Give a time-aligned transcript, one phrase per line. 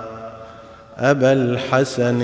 [0.98, 2.22] أبا الحسن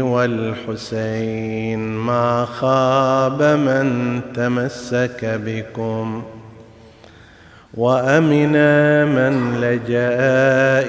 [0.00, 6.22] والحسين ما خاب من تمسك بكم
[7.74, 8.52] وأمن
[9.14, 10.18] من لجأ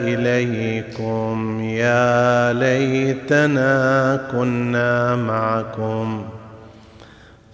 [0.08, 6.24] إليكم يا ليتنا كنا معكم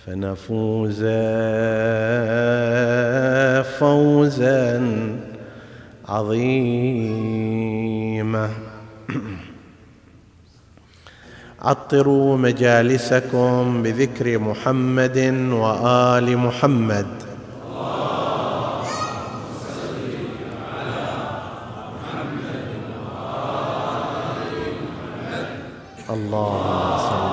[0.05, 1.03] فنفوز
[3.79, 4.81] فوزا
[6.09, 7.29] عظيما.
[11.61, 15.17] عطروا مجالسكم بذكر محمد
[15.51, 17.07] وآل محمد
[26.09, 27.29] اللهم صل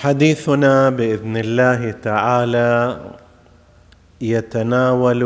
[0.00, 3.00] حديثنا بإذن الله تعالى
[4.20, 5.22] يتناول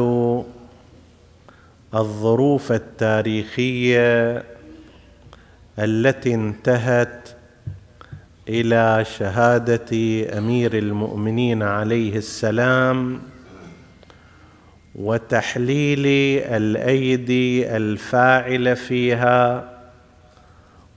[1.94, 4.42] الظروف التاريخية
[5.78, 7.28] التي انتهت
[8.48, 9.90] إلى شهادة
[10.38, 13.22] أمير المؤمنين عليه السلام
[14.94, 16.06] وتحليل
[16.46, 19.73] الأيدي الفاعله فيها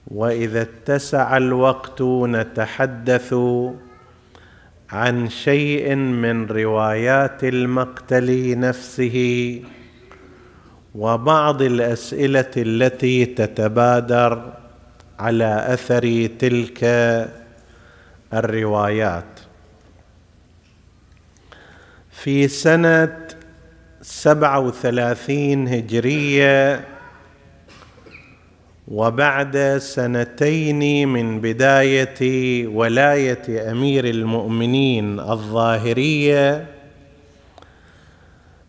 [0.08, 3.34] وإذا اتسع الوقت نتحدث
[4.90, 9.60] عن شيء من روايات المقتل نفسه
[10.94, 14.52] وبعض الأسئلة التي تتبادر
[15.18, 16.84] على أثر تلك
[18.34, 19.24] الروايات.
[22.10, 23.18] في سنة
[24.02, 26.84] سبعة وثلاثين هجرية
[28.90, 36.66] وبعد سنتين من بداية ولاية أمير المؤمنين الظاهرية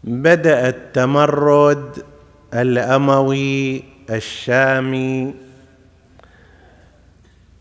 [0.03, 2.03] بدا التمرد
[2.53, 5.33] الأموي الشامي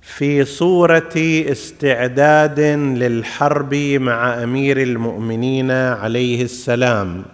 [0.03, 1.13] في صورة
[1.51, 7.25] استعداد للحرب مع أمير المؤمنين عليه السلام.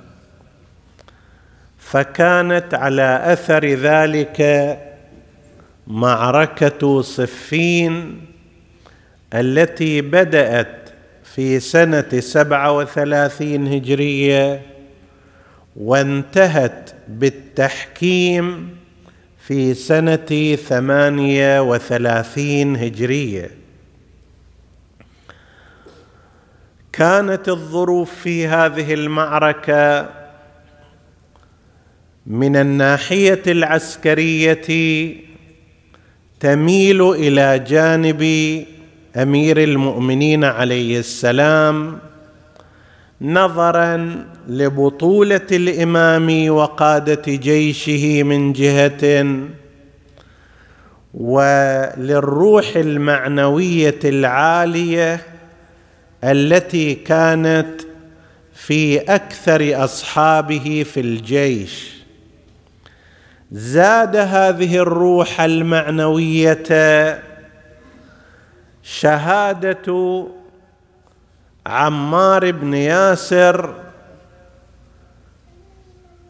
[1.79, 4.41] فكانت على أثر ذلك
[5.87, 8.21] معركة صفين
[9.35, 10.91] التي بدأت
[11.25, 14.63] في سنة سبعة وثلاثين هجرية
[15.77, 18.77] وانتهت بالتحكيم
[19.39, 23.51] في سنة ثمانية وثلاثين هجرية.
[26.93, 30.11] كانت الظروف في هذه المعركة
[32.27, 34.63] من الناحية العسكرية
[36.45, 38.23] تميل إلى جانب
[39.17, 41.99] أمير المؤمنين عليه السلام
[43.21, 49.27] نظرا لبطولة الإمام وقادة جيشه من جهة
[51.15, 55.21] وللروح المعنوية العالية
[56.25, 57.81] التي كانت
[58.55, 62.04] في أكثر أصحابه في الجيش.
[63.55, 66.63] زاد هذه الروح المعنوية
[68.83, 70.27] شهادة
[71.67, 73.75] عمار بن ياسر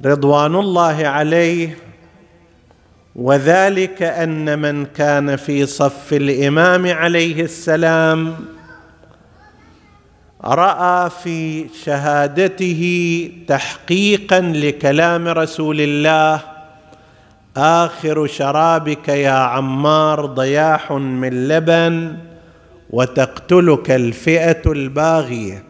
[0.04, 1.78] رضوان الله عليه
[3.16, 8.34] وذلك أن من كان في صف الإمام عليه السلام
[10.44, 16.53] رأى في شهادته تحقيقا لكلام رسول الله
[17.56, 22.16] آخر شرابك يا عمار ضياح من لبن
[22.90, 25.64] وتقتلك الفئة الباغية.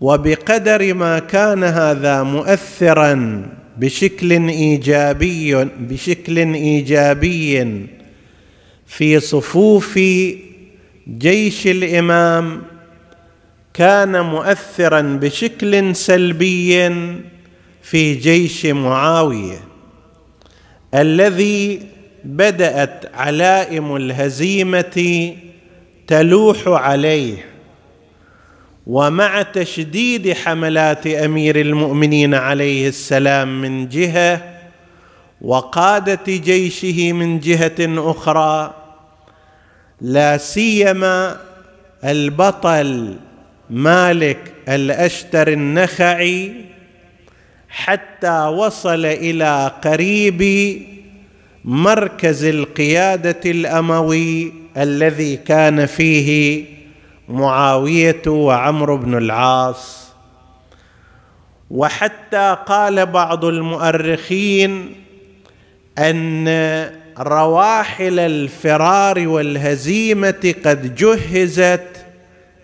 [0.00, 3.42] وبقدر ما كان هذا مؤثرا
[3.76, 7.86] بشكل إيجابي بشكل إيجابي
[8.86, 9.98] في صفوف
[11.18, 12.62] جيش الإمام
[13.74, 16.90] كان مؤثرا بشكل سلبي
[17.82, 19.69] في جيش معاوية.
[20.94, 21.82] الذي
[22.24, 25.34] بدأت علائم الهزيمة
[26.06, 27.36] تلوح عليه
[28.86, 34.60] ومع تشديد حملات أمير المؤمنين عليه السلام من جهة
[35.40, 38.74] وقادة جيشه من جهة أخرى
[40.00, 41.40] لا سيما
[42.04, 43.16] البطل
[43.70, 46.52] مالك الأشتر النخعي
[47.70, 50.42] حتى وصل إلى قريب
[51.64, 56.64] مركز القيادة الأموي الذي كان فيه
[57.28, 60.10] معاوية وعمرو بن العاص.
[61.70, 64.92] وحتى قال بعض المؤرخين
[65.98, 66.48] أن
[67.18, 72.06] رواحل الفرار والهزيمة قد جهزت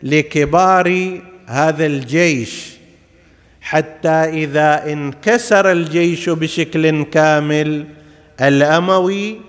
[0.03, 2.76] لكبار هذا الجيش.
[3.67, 7.87] حتى إذا انكسر الجيش بشكل كامل
[8.41, 9.41] الأموي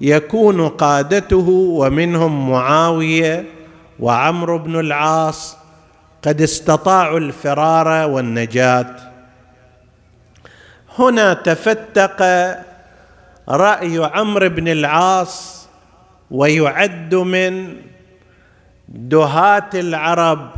[0.00, 3.44] يكون قادته ومنهم معاوية
[4.00, 5.56] وعمرو بن العاص
[6.22, 8.96] قد استطاعوا الفرار والنجاة.
[10.98, 12.22] هنا تفتق
[13.48, 15.68] رأي عمرو بن العاص
[16.30, 17.76] ويعد من
[18.88, 20.50] دهاة العرب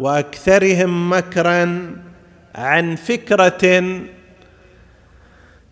[0.00, 1.80] وأكثرهم مكرا
[2.58, 4.00] عن فكرة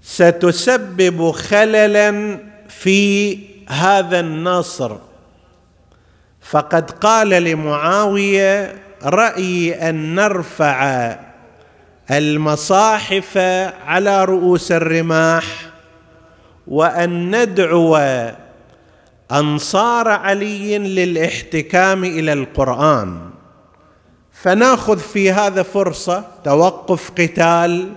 [0.02, 2.38] ستسبب خللا
[2.68, 3.38] في
[3.68, 4.96] هذا النصر.
[6.40, 11.16] فقد قال لمعاوية رايي أن نرفع
[12.10, 13.38] المصاحف
[13.86, 15.44] على رؤوس الرماح
[16.66, 17.96] وأن ندعو
[19.32, 23.35] أنصار علي للإحتكام إلى القرآن.
[24.42, 27.92] فناخذ في هذا فرصة توقف قتال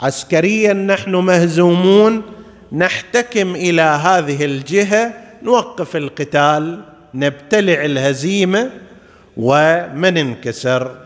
[0.00, 2.22] عسكريا نحن مهزومون
[2.72, 5.12] نحتكم إلى هذه الجهة
[5.42, 6.80] نوقف القتال
[7.14, 8.70] نبتلع الهزيمة
[9.36, 10.96] وما ننكسر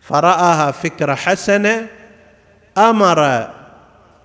[0.00, 1.86] فرآها فكرة حسنة
[2.78, 3.50] أمر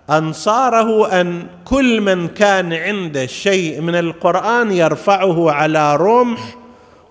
[0.09, 6.58] أنصاره أن كل من كان عنده شيء من القرآن يرفعه على رمح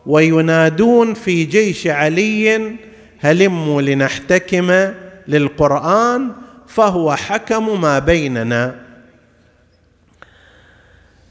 [0.08, 2.76] وينادون في جيش علي
[3.20, 4.92] هلموا لنحتكم
[5.28, 6.32] للقرآن
[6.68, 8.74] فهو حكم ما بيننا.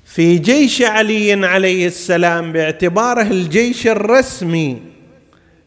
[0.05, 4.81] في جيش علي عليه السلام باعتباره الجيش الرسمي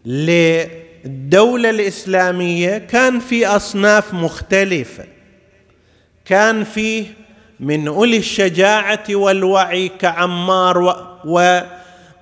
[0.06, 5.04] للدولة الإسلامية كان في أصناف مختلفة.
[6.24, 7.04] كان فيه
[7.60, 11.06] من أولي الشجاعة والوعي كعمار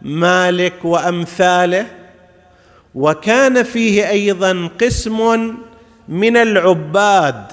[0.04, 1.86] ومالك وأمثاله
[2.94, 5.54] وكان فيه أيضا قسم
[6.08, 7.44] من العباد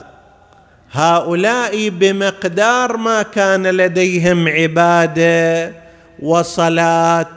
[0.91, 5.73] هؤلاء بمقدار ما كان لديهم عبادة
[6.19, 7.27] وصلاة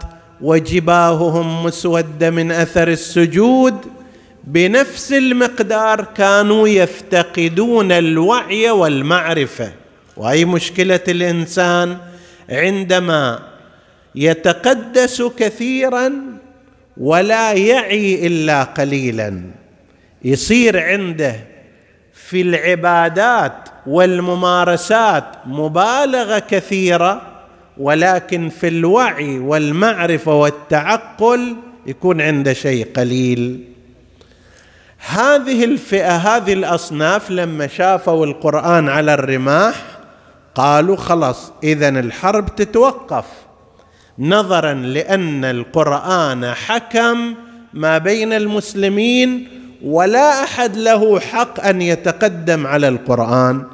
[0.40, 3.74] وجباههم مسودة من أثر السجود
[4.44, 9.72] بنفس المقدار كانوا يفتقدون الوعي والمعرفة.
[10.16, 11.96] واي مشكلة الإنسان
[12.50, 13.38] عندما
[14.18, 16.12] يتقدس كثيرا
[16.96, 19.42] ولا يعي إلا قليلا.
[20.24, 21.36] يصير عنده
[22.12, 27.22] في العبادات والممارسات مبالغة كثيرة
[27.78, 31.56] ولكن في الوعي والمعرفة والتعقل
[31.86, 33.64] يكون عنده شيء قليل.
[34.98, 39.74] هذه الفئة هذه الأصناف لما شافوا القرآن على الرماح
[40.54, 43.47] قالوا خلاص اذا الحرب تتوقف.
[44.18, 47.34] نظرا لأن القرآن حكم
[47.74, 49.48] ما بين المسلمين
[49.84, 53.66] ولا أحد له حق أن يتقدم على القرآن.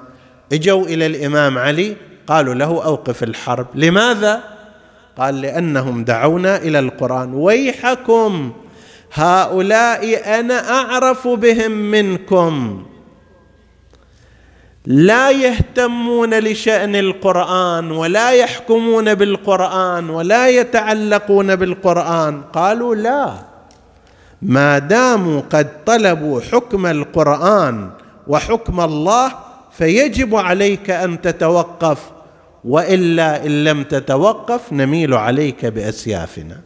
[0.53, 1.97] إجوا إلى الإمام علي
[2.27, 3.67] قالوا له أوقف الحرب.
[3.75, 4.41] لماذا؟
[5.19, 7.35] قال لأنهم دعونا إلى القرآن.
[7.35, 8.53] ويحكم
[9.13, 12.87] هؤلاء أنا أعرف بهم منكم.
[14.87, 22.43] لا يهتمون لشأن القرآن ولا يحكمون بالقرآن ولا يتعلقون بالقرآن.
[22.43, 23.35] قالوا لا.
[24.43, 27.91] ما داموا قد طلبوا حكم القرآن
[28.27, 29.33] وحكم الله
[29.73, 31.99] فيجب عليك أن تتوقف.
[32.65, 36.61] وإلا إن لم تتوقف نميل عليك بأسيافنا.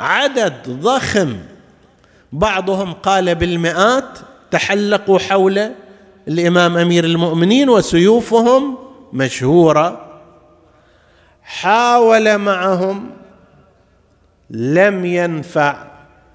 [0.00, 1.36] عدد ضخم.
[2.32, 4.18] بعضهم قال بالمئات
[4.50, 5.70] تحلقوا حول
[6.30, 8.78] الإمام أمير المؤمنين وسيوفهم
[9.12, 10.06] مشهورة.
[11.42, 13.10] حاول معهم
[14.50, 15.84] لم ينفع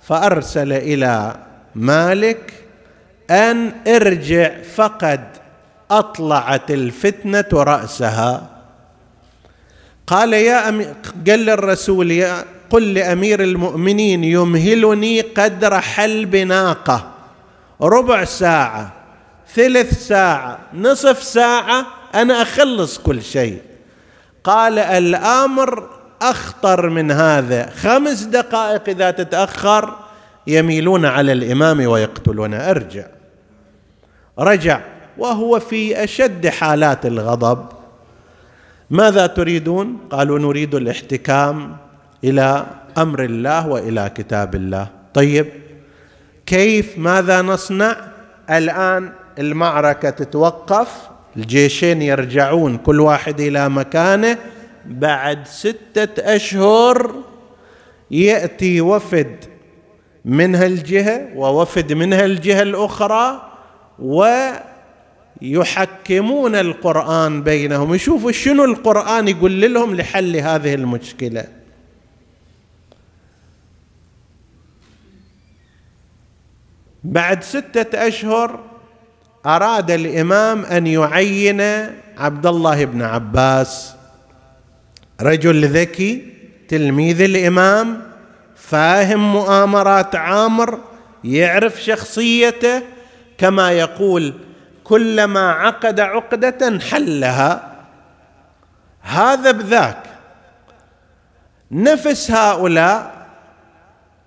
[0.02, 1.36] فأرسل إلى
[1.76, 2.54] مالك
[3.30, 5.28] أن ارجع فقد
[5.92, 8.50] أطلعت الفتنة رأسها.
[10.08, 10.86] قال يا أمي
[11.28, 17.12] قال للرسول يا قل لأمير المؤمنين يمهلني قدر حلب ناقة
[17.82, 18.95] ربع ساعة.
[19.56, 21.86] ثلث ساعة نصف ساعة
[22.16, 23.62] أنا أخلص كل شيء.
[24.44, 25.90] قال الأمر
[26.22, 27.70] أخطر من هذا.
[27.70, 29.96] خمس دقائق إذا تتأخر
[30.48, 33.06] يميلون على الإمام ويقتلونه أرجع.
[34.40, 34.82] رجع.
[35.18, 37.66] وهو في أشد حالات الغضب.
[38.90, 41.78] ماذا تريدون؟ قالوا نريد الاحتكام
[42.24, 42.66] إلى
[42.98, 44.88] أمر الله وإلى كتاب الله.
[45.14, 45.48] طيب
[46.46, 48.15] كيف؟ ماذا نصنع؟
[48.50, 54.38] الآن المعركة تتوقف الجيشين يرجعون كل واحد إلى مكانه.
[54.86, 57.16] بعد ستة أشهر
[58.12, 59.36] يأتي وفد
[60.26, 63.52] من هالجهة ووفد من هالجهة الأخرى
[65.42, 67.94] ويحكمون القرآن بينهم.
[67.94, 71.46] يشوفوا شنو القرآن يقول لهم لحل هذه المشكلة.
[77.06, 78.60] بعد ستة أشهر
[79.46, 81.62] أراد الإمام أن يعين
[82.18, 83.96] عبد الله بن عباس.
[85.22, 86.34] رجل ذكي
[86.68, 88.02] تلميذ الإمام
[88.56, 90.80] فاهم مؤامرات عامر
[91.24, 92.82] يعرف شخصيته
[93.38, 94.34] كما يقول
[94.84, 97.76] كلما عقد عقدة حلها.
[99.02, 100.04] هذا بذاك.
[101.72, 103.15] نفس هؤلاء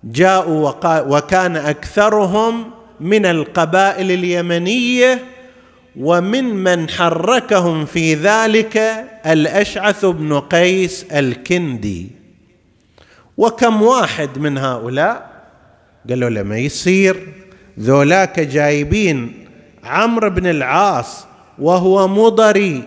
[0.05, 5.25] جاءوا وكان أكثرهم من القبائل اليمنية
[5.97, 12.11] ومن من حركهم في ذلك الأشعث بن قيس الكندي.
[13.37, 15.31] وكم واحد من هؤلاء؟
[16.09, 17.28] قالوا له ما يصير.
[17.81, 19.47] ذولاك جايبين
[19.85, 21.26] عمرو بن العاص
[21.59, 22.83] وهو مضري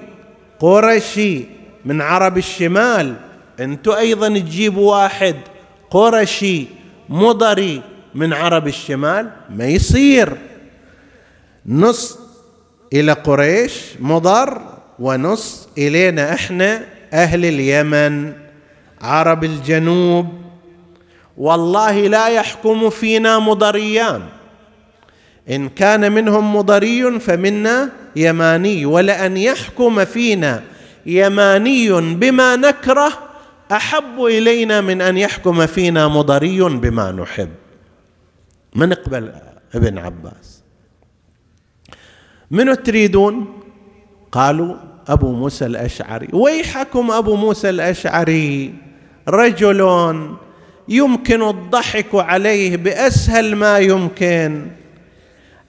[0.60, 1.44] قرشي
[1.86, 3.16] من عرب الشمال.
[3.60, 5.36] أنتم أيضا تجيبوا واحد
[5.90, 6.81] قرشي
[7.12, 7.82] مضري
[8.16, 10.38] من عرب الشمال ما يصير.
[11.66, 12.20] نص
[12.94, 14.62] إلى قريش مضر
[15.00, 18.34] ونص إلينا إحنا أهل اليمن
[19.02, 20.28] عرب الجنوب.
[21.38, 24.22] والله لا يحكم فينا مضريان.
[25.50, 30.64] إن كان منهم مضري فمنا يماني ولأن يحكم فينا
[31.06, 33.31] يماني بما نكره
[33.72, 37.50] أحب إلينا من أن يحكم فينا مضري بما نحب.
[38.76, 39.34] ما نقبل
[39.76, 40.62] ابن عباس؟
[42.52, 43.60] من تريدون؟
[44.32, 44.76] قالوا
[45.08, 46.28] أبو موسى الأشعري.
[46.34, 48.74] ويحكم أبو موسى الأشعري
[49.28, 49.82] رجل
[50.88, 54.68] يمكن الضحك عليه بأسهل ما يمكن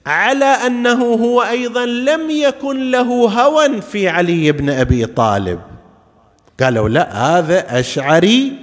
[0.05, 5.72] على أنه هو أيضا لم يكن له هوى في علي بن أبي طالب.
[6.59, 8.53] قالوا لا هذا أشعري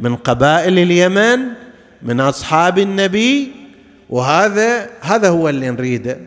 [0.00, 1.40] من قبائل اليمن
[2.02, 3.52] من أصحاب النبي
[4.10, 6.18] وهذا هذا هو اللي نريده.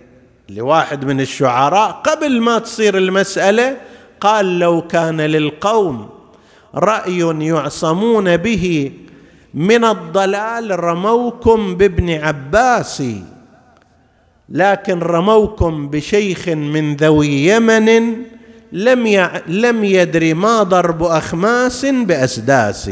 [0.50, 3.78] لواحد من الشعراء قبل ما تصير المسألة
[4.20, 6.10] قال لو كان للقوم
[6.76, 8.92] رأي يعصمون به
[9.54, 13.04] من الضلال رموكم بابن عباس
[14.50, 18.16] لكن رموكم بشيخ من ذوي يمن
[18.74, 19.30] لم.
[19.48, 22.92] لم يدري ما ضرب أخماس بأسداس.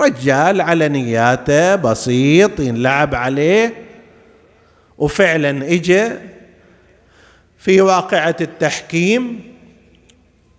[0.00, 3.74] رجال على نياته بسيط ينلعب عليه.
[4.98, 6.08] وفعلا اجى
[7.58, 9.40] في واقعة التحكيم.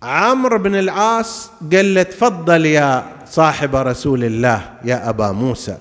[0.02, 5.76] عمرو بن العاص قال له تفضل يا صاحب رسول الله يا أبا موسى.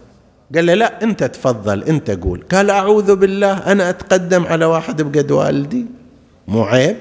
[0.55, 2.43] قال له لا أنت تفضل أنت قول.
[2.51, 5.85] قال أعوذ بالله أنا أتقدم على واحد بقد والدي.
[6.47, 6.97] مو عيب.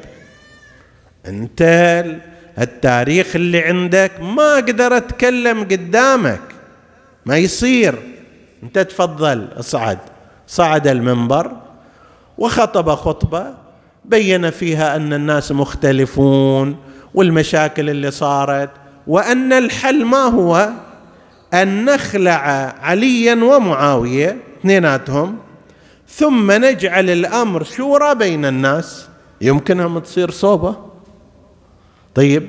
[1.28, 2.04] أنت
[2.58, 6.40] التاريخ اللي عندك ما أقدر أتكلم قدامك.
[7.26, 7.94] ما يصير.
[8.62, 9.98] أنت تفضل اصعد.
[10.46, 11.52] صعد المنبر
[12.38, 13.54] وخطب خطبة
[14.04, 16.76] بين فيها أن الناس مختلفون
[17.14, 18.70] والمشاكل اللي صارت
[19.06, 20.70] وأن الحل ما هو؟
[21.54, 25.38] أن نخلع عليا ومعاوية اثنيناتهم
[26.08, 29.08] ثم نجعل الأمر شورى بين الناس.
[29.40, 30.87] يمكنهم تصير صوبة؟
[32.18, 32.48] طيب.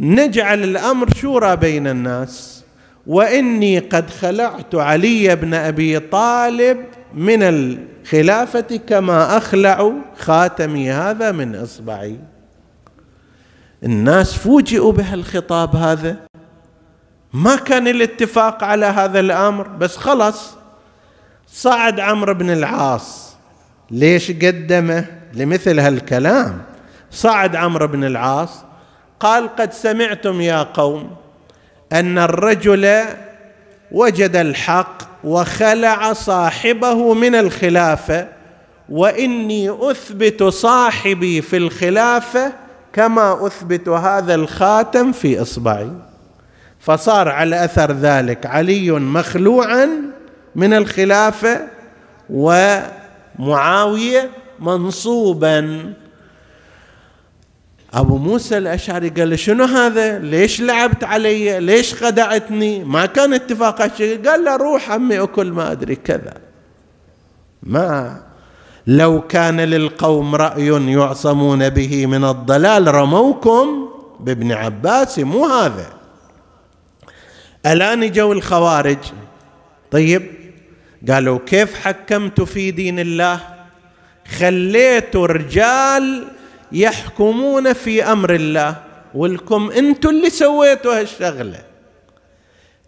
[0.00, 2.64] نجعل الأمر شورى بين الناس
[3.06, 6.78] وإني قد خلعت علي بن أبي طالب
[7.14, 12.18] من الخلافة كما أخلع خاتمي هذا من إصبعي.
[13.84, 16.16] الناس فوجئوا بهالخطاب هذا.
[17.32, 20.54] ما كان الاتفاق على هذا الأمر بس خلص
[21.48, 23.36] صعد عمرو بن العاص.
[23.90, 26.75] ليش قدمه؟ لمثل هالكلام.
[27.10, 28.50] صعد عمرو بن العاص
[29.20, 31.10] قال قد سمعتم يا قوم
[31.92, 33.04] أن الرجل
[33.92, 38.28] وجد الحق وخلع صاحبه من الخلافة
[38.88, 42.52] وإني أثبت صاحبي في الخلافة
[42.92, 45.90] كما أثبت هذا الخاتم في إصبعي.
[46.80, 49.88] فصار على أثر ذلك علي مخلوعا
[50.54, 51.60] من الخلافة
[52.30, 55.92] ومعاوية منصوبا
[57.96, 64.28] أبو موسى الأشعري قال شنو هذا؟ ليش لعبت علي؟ ليش خدعتني؟ ما كان اتفاق شيء
[64.28, 66.34] قال له روح عمي أكل ما أدري كذا
[67.62, 68.22] ما
[68.86, 73.88] لو كان للقوم رأي يعصمون به من الضلال رموكم
[74.20, 75.86] بابن عباس مو هذا
[77.66, 78.98] الآن جو الخوارج
[79.90, 80.22] طيب
[81.08, 83.40] قالوا كيف حكمت في دين الله
[84.38, 86.35] خليت رجال
[86.72, 88.76] يحكمون في أمر الله.
[89.14, 91.62] ولكم أنتم اللي سويتوا هالشغلة.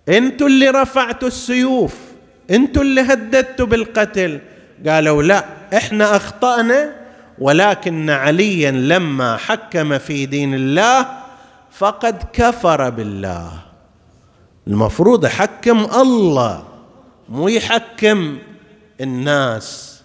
[0.08, 1.94] أنتم اللي رفعتوا السيوف.
[2.50, 4.40] أنتم اللي هددتوا بالقتل.
[4.86, 5.44] قالوا لا
[5.76, 6.94] إحنا أخطأنا
[7.38, 11.06] ولكن عليا لما حكم في دين الله
[11.70, 13.52] فقد كفر بالله.
[14.66, 16.64] المفروض يحكم الله
[17.28, 18.38] مو يحكم
[19.00, 19.97] الناس.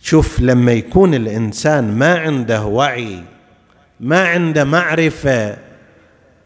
[0.00, 3.22] شوف لما يكون الإنسان ما عنده وعي
[4.00, 5.56] ما عنده معرفة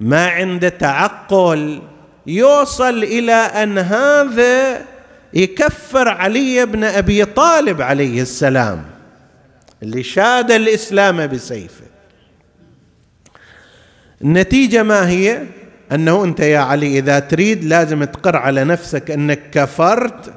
[0.00, 1.82] ما عنده تعقل
[2.26, 4.82] يوصل إلى أن هذا
[5.35, 8.85] يكفر علي بن أبي طالب عليه السلام
[9.82, 11.85] اللي شاد الإسلام بسيفه.
[14.23, 15.42] النتيجة ما هي؟
[15.92, 20.35] أنه أنت يا علي إذا تريد لازم تقر على نفسك أنك كفرت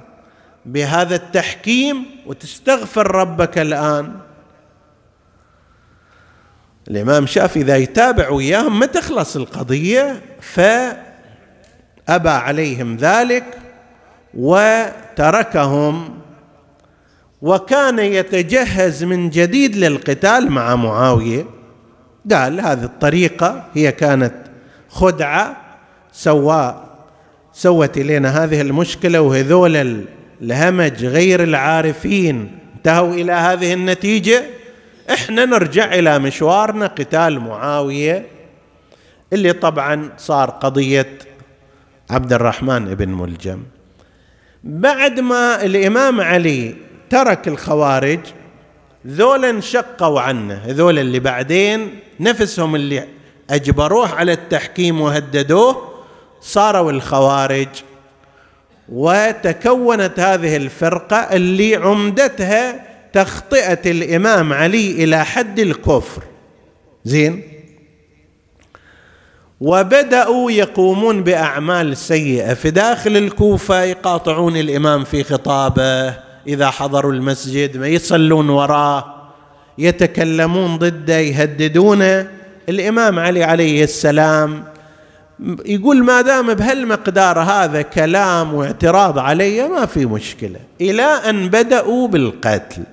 [0.65, 4.11] بهذا التحكيم وتستغفر ربك الآن.
[6.87, 10.99] الإمام شافي إذا يتابع وياهم ما تخلص القضية فأبى
[12.29, 13.57] عليهم ذلك
[14.33, 16.19] وتركهم.
[17.41, 21.45] وكان يتجهز من جديد للقتال مع معاوية.
[22.31, 24.33] قال هذه الطريقة هي كانت
[24.89, 25.57] خدعة
[26.11, 26.71] سوا
[27.53, 30.05] سوت إلينا هذه المشكلة وهذول
[30.41, 32.59] الهمج غير العارفين.
[32.75, 34.43] انتهوا إلى هذه النتيجة.
[35.13, 38.25] إحنا نرجع إلى مشوارنا قتال معاوية
[39.33, 41.17] اللي طبعا صار قضية
[42.09, 43.63] عبد الرحمن بن ملجم.
[44.63, 46.75] بعد ما الإمام علي
[47.09, 48.19] ترك الخوارج
[49.07, 50.61] ذولا انشقوا عنه.
[50.67, 53.07] ذولا اللي بعدين نفسهم اللي
[53.49, 56.03] أجبروه على التحكيم وهددوه
[56.41, 57.67] صاروا الخوارج.
[58.89, 66.23] وتكونت هذه الفرقة اللي عمدتها تخطئة الإمام علي إلى حد الكفر.
[67.05, 67.43] زين؟
[69.61, 72.53] وبدأوا يقومون بأعمال سيئة.
[72.53, 76.13] في داخل الكوفة يقاطعون الإمام في خطابه.
[76.47, 79.31] إذا حضروا المسجد ما يصلون وراه.
[79.77, 82.27] يتكلمون ضده يهددونه.
[82.69, 84.74] الإمام علي عليه السلام
[85.65, 92.83] يقول ما دام بهالمقدار هذا كلام واعتراض علي ما في مشكلة إلى أن بدأوا بالقتل.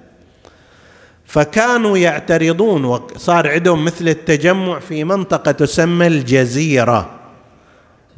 [1.27, 7.11] فكانوا يعترضون وصار عندهم مثل التجمع في منطقة تسمى الجزيرة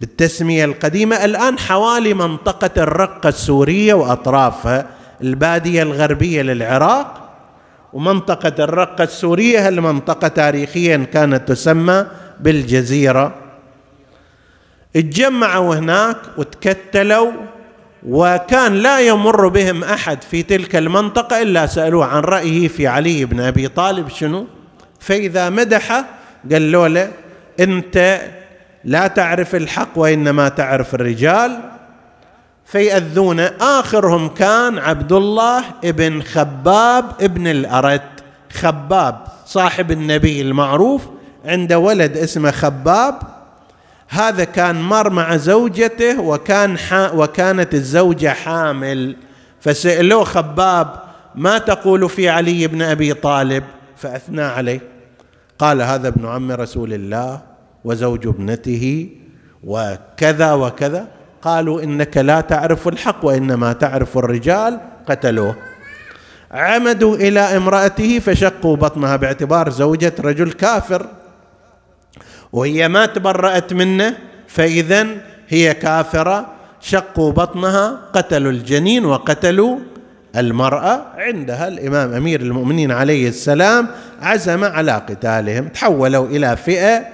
[0.01, 1.25] بالتسمية القديمة.
[1.25, 4.87] الآن حوالي منطقة الرقة السورية وأطرافها
[5.23, 7.21] البادية الغربية للعراق
[7.93, 12.07] ومنطقة الرقة السورية المنطقة تاريخيا كانت تسمى
[12.41, 13.44] بالجزيرة.
[14.97, 17.33] اتجمعوا هناك وتكتلوا
[18.09, 23.41] وكان لا يمر بهم أحد في تلك المنطقة إلا سألوه عن رأيه في علي بن
[23.41, 24.47] أبي طالب شنو؟
[25.01, 26.05] فإذا مدحه
[26.53, 27.11] قالوا له
[27.61, 28.21] أنت
[28.85, 31.61] لا تعرف الحق وإنما تعرف الرجال.
[32.65, 33.41] فيأذون.
[33.61, 38.25] آخرهم كان عبد الله ابن خباب ابن الأرت.
[38.53, 41.03] خباب صاحب النبي المعروف
[41.45, 43.44] عنده ولد اسمه خباب.
[44.09, 49.17] هذا كان مر مع زوجته وكان وكانت الزوجة حامل.
[49.61, 51.03] فسألوه خباب
[51.35, 53.65] ما تقول في علي بن أبي طالب؟
[53.97, 54.81] فأثنى عليه.
[55.59, 57.41] قال هذا ابن عم رسول الله
[57.85, 59.09] وزوج ابنته
[59.65, 61.09] وكذا وكذا.
[61.43, 64.81] قالوا إنك لا تعرف الحق وإنما تعرف الرجال.
[65.09, 65.57] قتلوه.
[66.51, 71.07] عمدوا إلى امرأته فشقوا بطنها باعتبار زوجة رجل كافر.
[72.55, 74.17] وهي ما تبرأت منه
[74.49, 75.07] فإذا
[75.49, 76.47] هي كافرة
[76.81, 79.79] شقوا بطنها قتلوا الجنين وقتلوا
[80.37, 81.07] المرأة.
[81.17, 83.89] عندها الإمام أمير المؤمنين عليه السلام
[84.23, 87.07] عزم على قتالهم تحولوا إلى فئة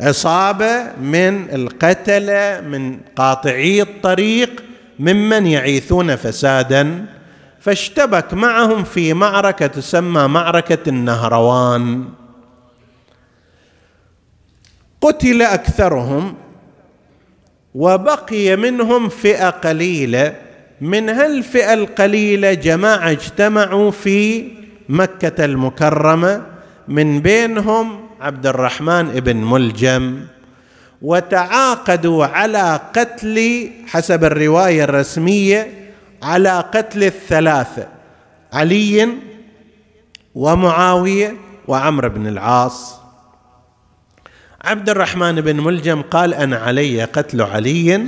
[0.00, 4.62] عصابة من القتله من قاطعي الطريق
[4.98, 7.06] ممن يعيثون فسادا.
[7.60, 12.04] فاشتبك معهم في معركة تسمى معركة النهروان.
[15.04, 16.34] قتل أكثرهم
[17.74, 20.34] وبقي منهم فئة قليلة
[20.80, 24.48] من هالفئة القليلة جماعة اجتمعوا في
[24.88, 26.42] مكة المكرمة
[26.88, 30.20] من بينهم عبد الرحمن بن ملجم
[31.02, 37.88] وتعاقدوا على قتل حسب الرواية الرسمية على قتل الثلاثة
[38.52, 39.08] علي
[40.34, 41.36] ومعاوية
[41.68, 43.03] وعمرو بن العاص.
[44.64, 48.06] عبد الرحمن بن ملجم قال أنا علي قتل علي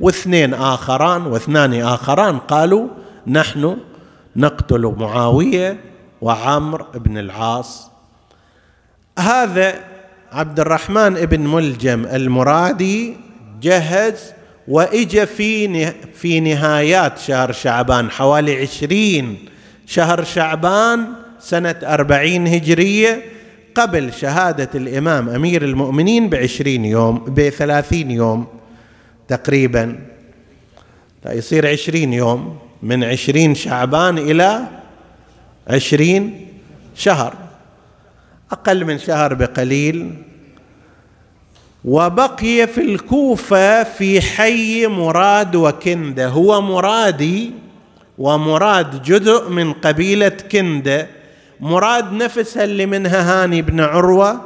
[0.00, 2.88] واثنين آخران واثنان آخران قالوا
[3.26, 3.76] نحن
[4.36, 5.80] نقتل معاوية
[6.20, 7.90] وعمرو بن العاص.
[9.18, 9.74] هذا
[10.32, 13.16] عبد الرحمن بن ملجم المرادي
[13.62, 14.32] جهز
[14.68, 19.38] وإجا في في نهايات شهر شعبان حوالي عشرين
[19.86, 21.06] شهر شعبان
[21.40, 23.37] سنة أربعين هجرية
[23.78, 28.46] قبل شهادة الإمام أمير المؤمنين بعشرين يوم بثلاثين يوم
[29.28, 29.98] تقريبا.
[31.26, 34.60] يصير عشرين يوم من عشرين شعبان إلى
[35.68, 36.46] عشرين
[36.94, 37.34] شهر.
[38.52, 40.14] أقل من شهر بقليل.
[41.84, 46.28] وبقي في الكوفة في حي مراد وكندة.
[46.28, 47.50] هو مرادي
[48.18, 51.17] ومراد جزء من قبيلة كندة.
[51.60, 54.40] مراد نفسها اللي منها هاني بن عروة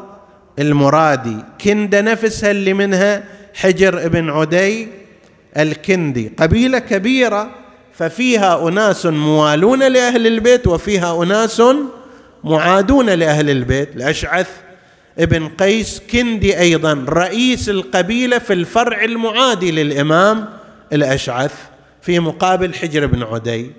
[0.58, 1.36] المرادي.
[1.64, 4.88] كندة نفسها اللي منها حجر بن عدي
[5.56, 6.32] الكندي.
[6.38, 7.50] قبيلة كبيرة
[7.92, 11.62] ففيها أناس موالون لأهل البيت وفيها أناس
[12.44, 13.96] معادون لأهل البيت.
[13.96, 14.48] الاشعث
[15.18, 20.48] ابن قيس كندي أيضا رئيس القبيلة في الفرع المعادي للإمام
[20.92, 21.54] الأشعث
[22.02, 23.70] في مقابل حجر بن عدي.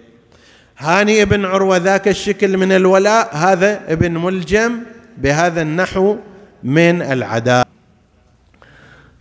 [0.77, 4.79] هاني ابن عروة ذاك الشكل من الولاء هذا ابن ملجم
[5.17, 6.17] بهذا النحو
[6.63, 7.67] من العداء.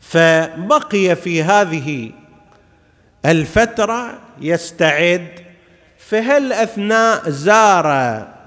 [0.00, 2.10] فبقي في هذه
[3.26, 5.28] الفترة يستعد
[5.98, 7.88] في هالاثناء زار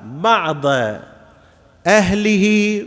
[0.05, 0.65] بعض
[1.87, 2.85] أهله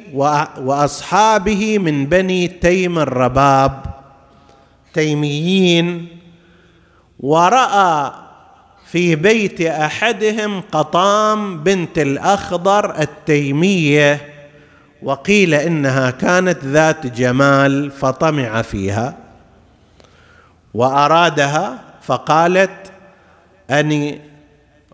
[0.60, 3.82] وأصحابه من بني تيم الرباب
[4.94, 6.08] تيميين
[7.20, 8.12] ورأى
[8.92, 14.20] في بيت أحدهم قطام بنت الأخضر التيمية
[15.02, 19.16] وقيل إنها كانت ذات جمال فطمع فيها
[20.74, 22.92] وأرادها فقالت
[23.70, 24.20] أني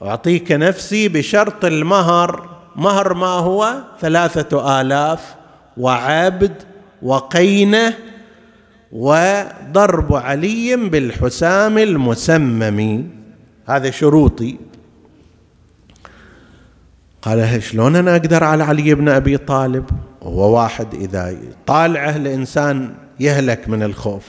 [0.02, 5.34] أعطيك نفسي بشرط المهر مهر ما هو؟ ثلاثة آلاف
[5.76, 6.62] وعبد
[7.02, 7.94] وقينة
[8.92, 13.23] وضرب علي بالحسام المسمم.
[13.66, 14.56] هذا شروطي.
[17.22, 19.84] قال شلون أنا أقدر على علي بن أبي طالب؟
[20.22, 24.24] هو واحد إذا طالعه الإنسان يهلك من الخوف.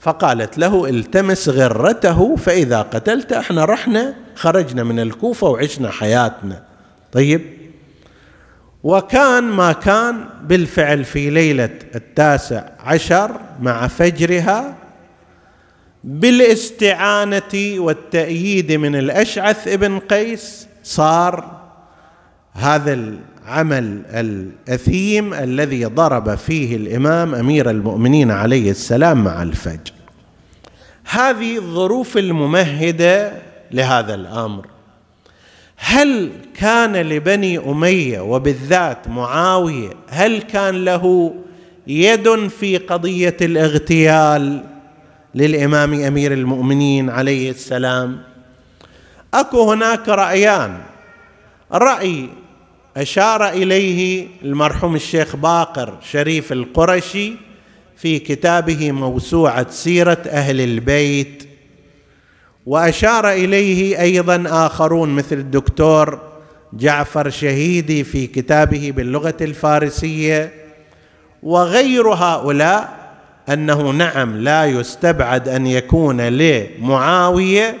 [0.00, 6.62] فقالت له التمس غرته فإذا قتلت إحنا رحنا خرجنا من الكوفة وعشنا حياتنا.
[7.12, 7.40] طيب.
[8.84, 14.74] وكان ما كان بالفعل في ليلة التاسع عشر مع فجرها
[16.06, 21.60] بالاستعانة والتأييد من الأشعث ابن قيس صار
[22.52, 29.92] هذا العمل الأثيم الذي ضرب فيه الإمام أمير المؤمنين عليه السلام مع الفجر.
[31.10, 33.32] هذه الظروف الممهدة
[33.70, 34.66] لهذا الأمر.
[35.76, 41.34] هل كان لبني أمية وبالذات معاوية هل كان له
[41.86, 44.75] يد في قضية الاغتيال؟
[45.36, 48.22] للإمام أمير المؤمنين عليه السلام.
[49.34, 50.78] أكو هناك رأيان.
[51.72, 52.28] رأي
[52.96, 57.32] أشار إليه المرحوم الشيخ باقر شريف القرشي
[57.96, 61.48] في كتابه موسوعة سيرة أهل البيت.
[62.66, 66.20] وأشار إليه أيضا آخرون مثل الدكتور
[66.72, 70.52] جعفر شهيدي في كتابه باللغة الفارسية.
[71.42, 73.05] وغير هؤلاء
[73.48, 77.76] أنه نعم لا يستبعد أن يكون لمعاوية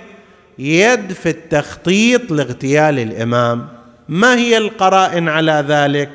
[0.58, 3.68] يد في التخطيط لاغتيال الإمام.
[4.08, 6.10] ما هي القرائن على ذلك؟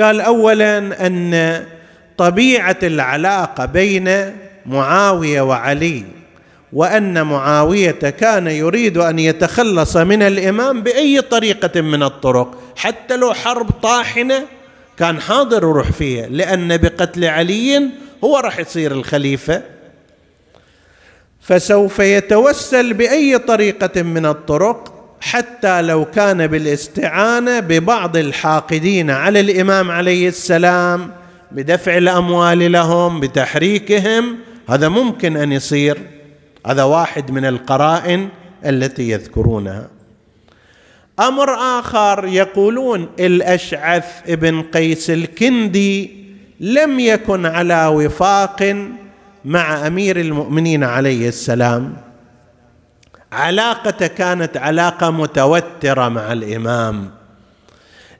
[0.00, 1.64] قال اولا أن
[2.16, 6.04] طبيعة العلاقة بين معاوية وعلي
[6.72, 13.70] وأن معاوية كان يريد أن يتخلص من الإمام بأي طريقة من الطرق حتى لو حرب
[13.70, 14.42] طاحنة
[14.98, 17.90] كان حاضر يروح فيها لأن بقتل علي
[18.24, 19.62] هو راح يصير الخليفة.
[21.40, 30.28] فسوف يتوسل بأي طريقة من الطرق حتى لو كان بالاستعانة ببعض الحاقدين على الإمام عليه
[30.28, 31.12] السلام
[31.52, 35.98] بدفع الأموال لهم بتحريكهم هذا ممكن أن يصير.
[36.66, 38.28] هذا واحد من القرائن
[38.66, 39.95] التي يذكرونها.
[41.20, 46.26] أمر آخر يقولون الأشعث ابن قيس الكندي
[46.60, 48.86] لم يكن على وفاق
[49.44, 51.96] مع أمير المؤمنين عليه السلام.
[53.32, 57.10] علاقته كانت علاقة متوترة مع الإمام.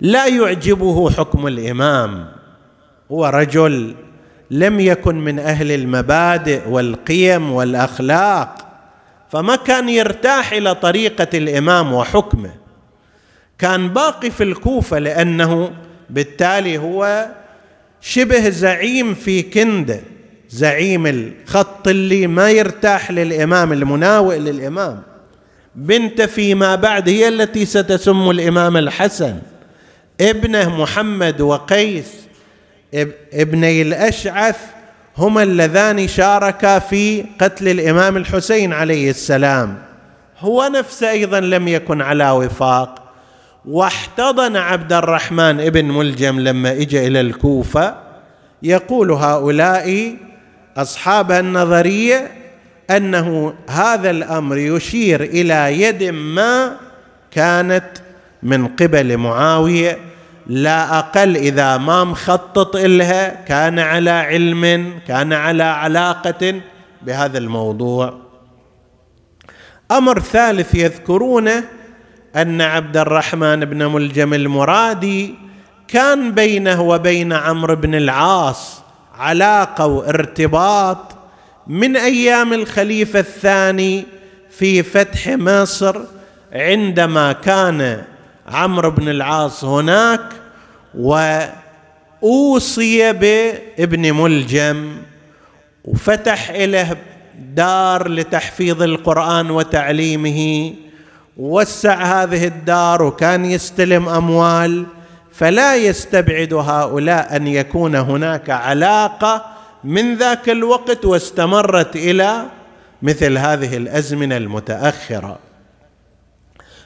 [0.00, 2.28] لا يعجبه حكم الإمام.
[3.12, 3.94] هو رجل
[4.50, 8.66] لم يكن من أهل المبادئ والقيم والأخلاق
[9.30, 12.65] فما كان يرتاح إلى طريقة الإمام وحكمه.
[13.58, 15.72] كان باقي في الكوفة لأنه
[16.10, 17.26] بالتالي هو
[18.00, 20.00] شبه زعيم في كنده
[20.50, 25.02] زعيم الخط اللي ما يرتاح للإمام المناوئ للإمام.
[25.74, 29.38] بنت فيما بعد هي التي ستسم الإمام الحسن.
[30.20, 32.06] ابنه محمد وقيس
[33.34, 34.56] ابني الأشعث
[35.18, 39.82] هما اللذان شاركا في قتل الإمام الحسين عليه السلام.
[40.38, 43.05] هو نفسه أيضا لم يكن على وفاق.
[43.66, 47.94] واحتضن عبد الرحمن ابن ملجم لما اجى إلى الكوفة
[48.62, 50.16] يقول هؤلاء
[50.76, 52.30] أصحاب النظرية
[52.90, 56.76] أنه هذا الأمر يشير إلى يد ما
[57.30, 57.86] كانت
[58.42, 59.98] من قبل معاوية
[60.46, 66.60] لا أقل إذا ما مخطط لها كان على علم كان على علاقة
[67.02, 68.14] بهذا الموضوع.
[69.90, 71.64] أمر ثالث يذكرونه
[72.36, 75.34] أن عبد الرحمن بن ملجم المرادي
[75.88, 78.82] كان بينه وبين عمرو بن العاص
[79.18, 81.16] علاقة وارتباط
[81.66, 84.04] من أيام الخليفة الثاني
[84.50, 86.00] في فتح مصر
[86.52, 88.02] عندما كان
[88.48, 90.20] عمرو بن العاص هناك
[92.22, 94.96] وأوصي بابن ملجم
[95.84, 96.96] وفتح له
[97.54, 100.72] دار لتحفيظ القرآن وتعليمه
[101.36, 104.86] وسع هذه الدار وكان يستلم أموال
[105.32, 109.44] فلا يستبعد هؤلاء أن يكون هناك علاقة
[109.84, 112.42] من ذاك الوقت واستمرت إلى
[113.02, 115.38] مثل هذه الأزمنة المتأخرة.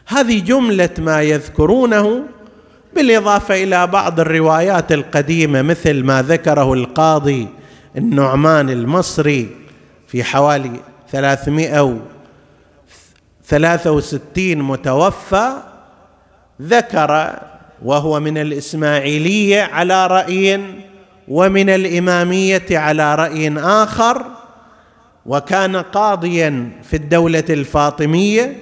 [0.06, 2.22] هذه جملة ما يذكرونه
[2.96, 7.48] بالإضافة إلى بعض الروايات القديمة مثل ما ذكره القاضي
[7.96, 9.48] النعمان المصري
[10.06, 10.80] في حوالي
[13.50, 15.52] 363 متوفى
[16.62, 17.38] ذكر
[17.84, 20.60] وهو من الإسماعيلية على رأي
[21.28, 24.26] ومن الإمامية على رأي آخر
[25.26, 28.56] وكان قاضيا في الدولة الفاطمية.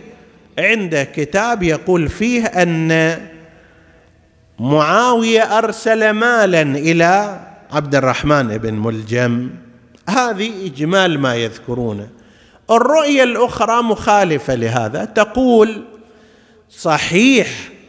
[0.58, 3.18] عنده كتاب يقول فيه أن
[4.58, 7.40] معاوية أرسل مالا إلى
[7.72, 9.50] عبد الرحمن بن ملجم.
[10.08, 12.08] هذه إجمال ما يذكرونه.
[12.70, 15.04] الرؤية الأخرى مخالفة لهذا.
[15.04, 15.84] تقول
[16.70, 17.48] صحيح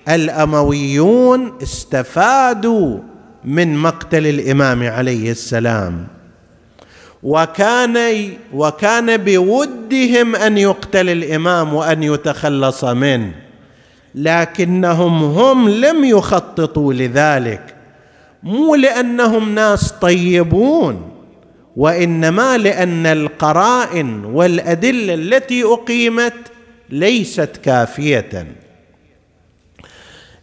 [0.10, 3.00] الأمويون استفادوا
[3.46, 6.08] من مقتل الإمام عليه السلام.
[7.24, 13.32] وكان وكان بودهم أن يقتل الإمام وأن يتخلص منه
[14.16, 17.76] لكنهم هم لم يخططوا لذلك
[18.44, 21.19] مو لأنهم ناس طيبون.
[21.76, 26.34] وإنما لأن القرائن والأدلة التي أقيمت
[26.90, 28.48] ليست كافية.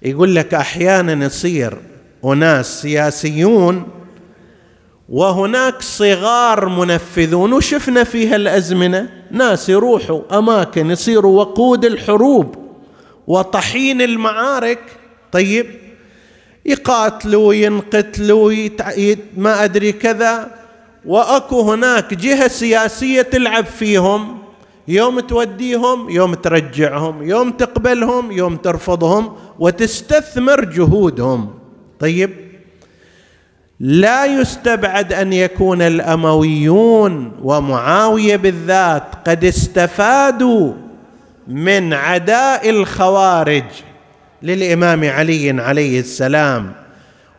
[0.03, 1.79] يقول لك أحيانا يصير
[2.25, 3.89] أناس سياسيون
[5.09, 12.57] وهناك صغار منفذون وشفنا في هالازمنه ناس يروحوا أماكن يصيروا وقود الحروب
[13.27, 14.81] وطحين المعارك.
[15.33, 15.67] طيب
[16.67, 18.93] يقاتلوا ينقتلوا يتع...
[19.37, 20.56] ما أدري كذا.
[21.07, 24.39] وأكو هناك جهة سياسية تلعب فيهم.
[24.89, 31.55] يوم توديهم يوم ترجعهم يوم تقبلهم يوم ترفضهم وتستثمر جهودهم.
[32.01, 32.31] طيب
[33.81, 40.73] لا يستبعد أن يكون الأمويون ومعاوية بالذات قد استفادوا
[41.49, 43.65] من عداء الخوارج
[44.43, 46.86] للإمام علي عليه السلام.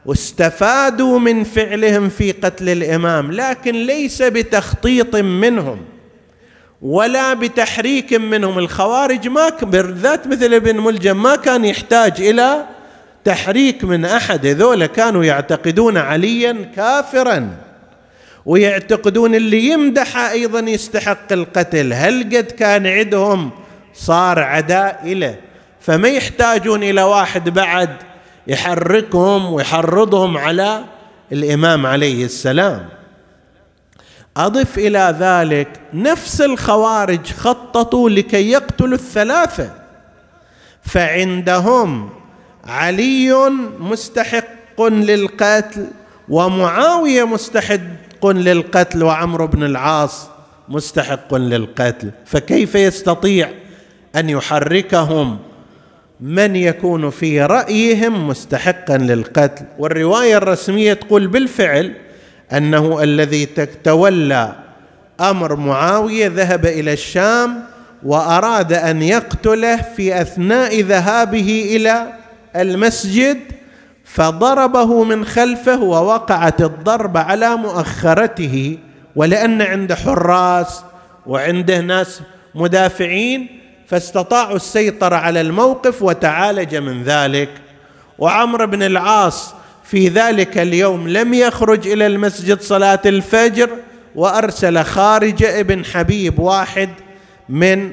[0.08, 5.80] واستفادوا من فعلهم في قتل الإمام لكن ليس بتخطيط منهم
[6.82, 8.60] ولا بتحريك منهم.
[8.60, 12.66] الخوارج ما بالذات مثل ابن ملجم ما كان يحتاج إلى
[13.24, 14.46] تحريك من أحد.
[14.46, 17.58] هذول كانوا يعتقدون عليا كافرا
[18.46, 21.94] ويعتقدون اللي يمدحه أيضا يستحق القتل.
[21.94, 23.52] هل قد كان عندهم
[23.94, 25.36] صار عداء له
[25.82, 27.90] فما يحتاجون إلى واحد بعد
[28.48, 30.84] يحركهم ويحرضهم على
[31.32, 32.90] الإمام عليه السلام.
[34.38, 39.72] أضف إلى ذلك نفس الخوارج خططوا لكي يقتلوا الثلاثة.
[40.82, 42.10] فعندهم
[42.66, 45.88] علي مستحق للقتل
[46.30, 50.28] ومعاوية مستحق للقتل وعمرو بن العاص
[50.70, 52.12] مستحق للقتل.
[52.26, 53.52] فكيف يستطيع
[54.16, 55.40] أن يحركهم
[56.20, 59.66] من يكون في رأيهم مستحقا للقتل.
[59.80, 61.94] والرواية الرسمية تقول بالفعل
[62.54, 63.46] أنه الذي
[63.84, 64.56] تولى
[65.20, 67.64] أمر معاوية ذهب إلى الشام
[68.04, 72.14] وأراد أن يقتله في أثناء ذهابه إلى
[72.56, 73.38] المسجد
[74.06, 78.78] فضربه من خلفه ووقعت الضربه على مؤخرته.
[79.16, 80.84] ولأن عنده حراس
[81.26, 82.22] وعنده ناس
[82.56, 83.48] مدافعين
[83.88, 87.50] فاستطاعوا السيطرة على الموقف وتعالج من ذلك.
[88.20, 93.70] وعمرو بن العاص في ذلك اليوم لم يخرج إلى المسجد صلاة الفجر
[94.16, 96.90] وأرسل خارج ابن حبيب واحد
[97.50, 97.92] من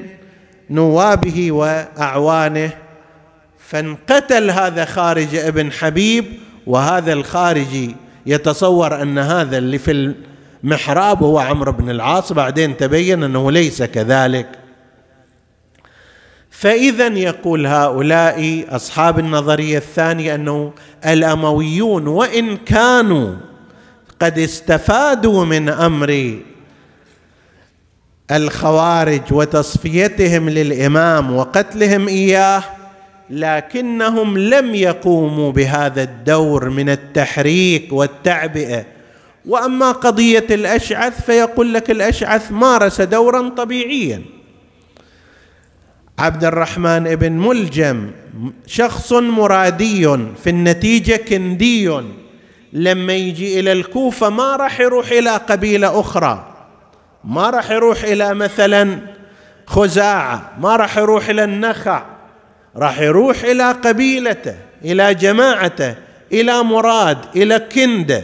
[0.69, 2.69] نوابه وأعوانه
[3.59, 6.25] فانقتل هذا خارج ابن حبيب.
[6.67, 10.13] وهذا الخارجي يتصور أن هذا اللي في
[10.63, 12.33] المحراب هو عمرو بن العاص.
[12.33, 14.47] بعدين تبين أنه ليس كذلك.
[16.59, 20.73] فإذا يقول هؤلاء أصحاب النظرية الثانية أنه
[21.05, 23.35] الأمويون وإن كانوا
[24.19, 26.39] قد استفادوا من أمر
[28.31, 32.63] الخوارج وتصفيتهم للإمام وقتلهم إياه
[33.29, 38.85] لكنهم لم يقوموا بهذا الدور من التحريك والتعبئة.
[39.45, 44.34] وأما قضية الأشعث فيقول لك الأشعث مارس دورا طبيعيا.
[46.19, 48.11] عبد الرحمن بن ملجم
[48.67, 52.01] شخص مرادي في النتيجة كندي.
[52.73, 56.53] لما يجي إلى الكوفة ما راح يروح إلى قبيلة أخرى.
[57.23, 58.99] ما راح يروح إلى مثلا
[59.65, 62.05] خزاعة ما راح يروح إلى النخع.
[62.75, 65.95] راح يروح إلى قبيلته إلى جماعته
[66.31, 68.23] إلى مراد إلى كنده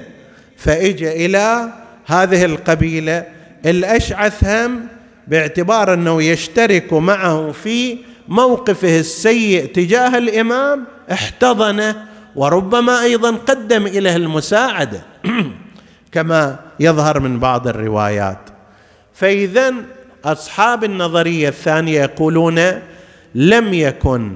[0.58, 1.74] فاجى إلى
[2.06, 3.26] هذه القبيلة.
[3.66, 4.88] الأشعث هم
[5.32, 15.02] باعتبار أنه يشترك معه في موقفه السيء تجاه الإمام احتضنه وربما أيضا قدم إليه المساعدة.
[16.12, 18.40] كما يظهر من بعض الروايات.
[19.14, 19.74] فاذا
[20.26, 22.60] أصحاب النظرية الثانية يقولون
[23.36, 24.32] لم يكن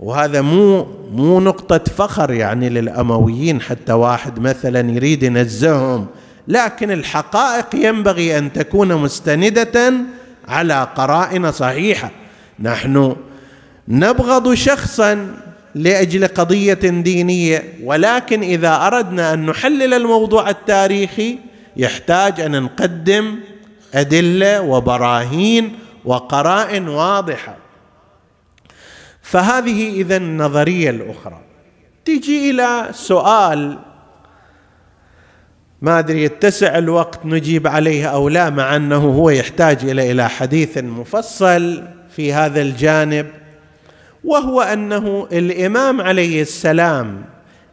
[0.00, 6.06] وهذا مو مو نقطة فخر يعني للأمويين حتى واحد مثلا يريد ينزههم
[6.48, 9.92] لكن الحقائق ينبغي أن تكون مستندة
[10.48, 12.10] على قرائن صحيحة.
[12.60, 13.16] نحن
[13.88, 15.34] نبغض شخصا
[15.74, 21.38] لأجل قضية دينية ولكن إذا أردنا أن نحلل الموضوع التاريخي
[21.76, 23.38] يحتاج أن نقدم
[23.94, 27.56] أدلة وبراهين وقرائن واضحة.
[29.22, 31.40] فهذه اذا النظرية الأخرى.
[32.04, 33.78] تجي إلى سؤال
[35.82, 40.78] ما أدري يتسع الوقت نجيب عليه أو لا مع أنه هو يحتاج إلى إلى حديث
[40.78, 41.82] مفصل
[42.16, 43.26] في هذا الجانب.
[44.24, 47.24] وهو أنه الإمام عليه السلام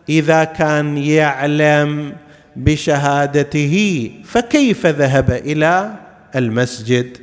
[0.09, 2.13] إذا كان يعلم
[2.55, 5.91] بشهادته فكيف ذهب إلى
[6.35, 7.17] المسجد؟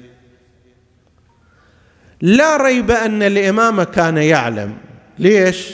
[2.20, 4.74] لا ريب أن الإمام كان يعلم.
[5.18, 5.72] ليش؟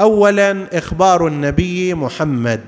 [0.00, 2.60] اولا إخبار النبي محمد.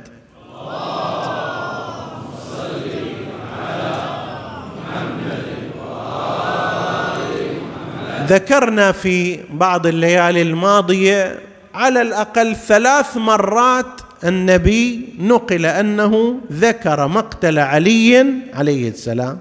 [8.27, 11.39] ذكرنا في بعض الليالي الماضية
[11.75, 19.39] على الأقل ثلاث مرات النبي نقل أنه ذكر مقتل علي عليه السلام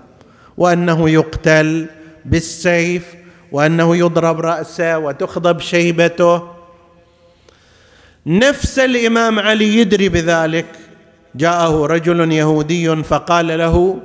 [0.57, 1.87] وأنه يقتل
[2.25, 3.03] بالسيف
[3.51, 6.41] وأنه يضرب رأسه وتخضب شيبته.
[8.25, 10.65] نفس الإمام علي يدري بذلك.
[11.35, 13.99] جاءه رجل يهودي فقال له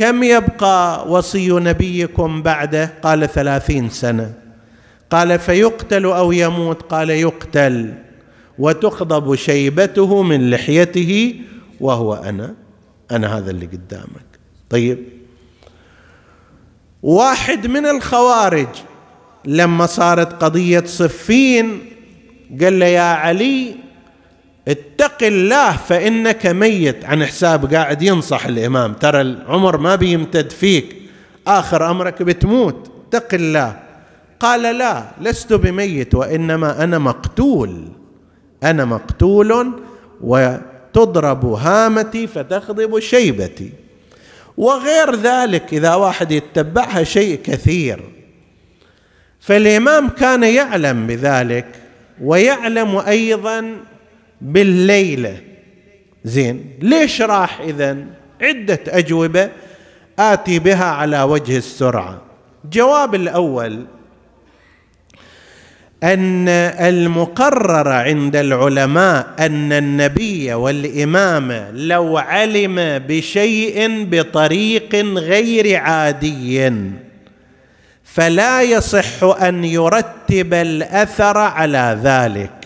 [0.00, 4.34] كم يبقى وصي نبيكم بعده؟ قال ثلاثين سنة.
[5.10, 7.94] قال فيقتل أو يموت؟ قال يقتل.
[8.58, 11.34] وتخضب شيبته من لحيته
[11.80, 12.54] وهو أنا.
[13.10, 14.26] أنا هذا اللي قدامك.
[14.70, 14.98] طيب.
[17.02, 18.68] واحد من الخوارج
[19.44, 21.80] لما صارت قضية صفين
[22.60, 23.74] قال له يا علي
[24.70, 27.04] اتق الله فإنك ميت.
[27.04, 28.92] عن حساب قاعد ينصح الإمام.
[28.92, 30.96] ترى العمر ما بيمتد فيك.
[31.46, 32.90] آخر أمرك بتموت.
[33.08, 33.76] اتق الله.
[34.40, 37.88] قال لا لست بميت وإنما أنا مقتول.
[38.62, 39.72] أنا مقتول
[40.20, 43.72] وتضرب هامتي فتخضب شيبتي.
[44.56, 48.00] وغير ذلك إذا واحد يتبعها شيء كثير
[49.40, 51.66] فالإمام كان يعلم بذلك
[52.22, 53.76] ويعلم أيضا
[54.40, 55.36] بالليله
[56.24, 56.70] زين.
[56.82, 57.96] ليش راح اذا
[58.42, 59.50] عدة أجوبة
[60.18, 62.22] آتي بها على وجه السرعة.
[62.64, 63.86] الجواب الأول
[66.02, 72.76] أن المقرر عند العلماء أن النبي والإمام لو علم
[73.08, 76.72] بشيء بطريق غير عادي
[78.04, 82.59] فلا يصح أن يرتب الأثر على ذلك.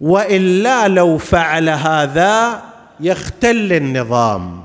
[0.00, 2.62] وإلا لو فعل هذا
[3.00, 4.64] يختل النظام.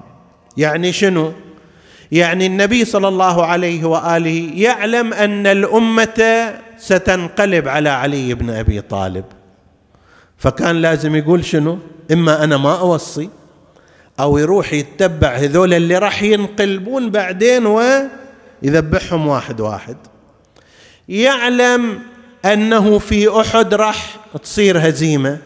[0.58, 1.34] يعني شنو؟
[2.12, 9.26] يعني النبي صلى الله عليه وآله يعلم أن الأمة ستنقلب على علي بن أبي طالب.
[10.38, 11.80] فكان لازم يقول شنو؟
[12.12, 13.30] إما أنا ما أوصي
[14.20, 19.98] أو يروح يتبع هذول اللي راح ينقلبون بعدين ويذبحهم واحد واحد.
[21.10, 22.00] يعلم
[22.46, 25.38] أنه في أحد راح تصير هزيمة.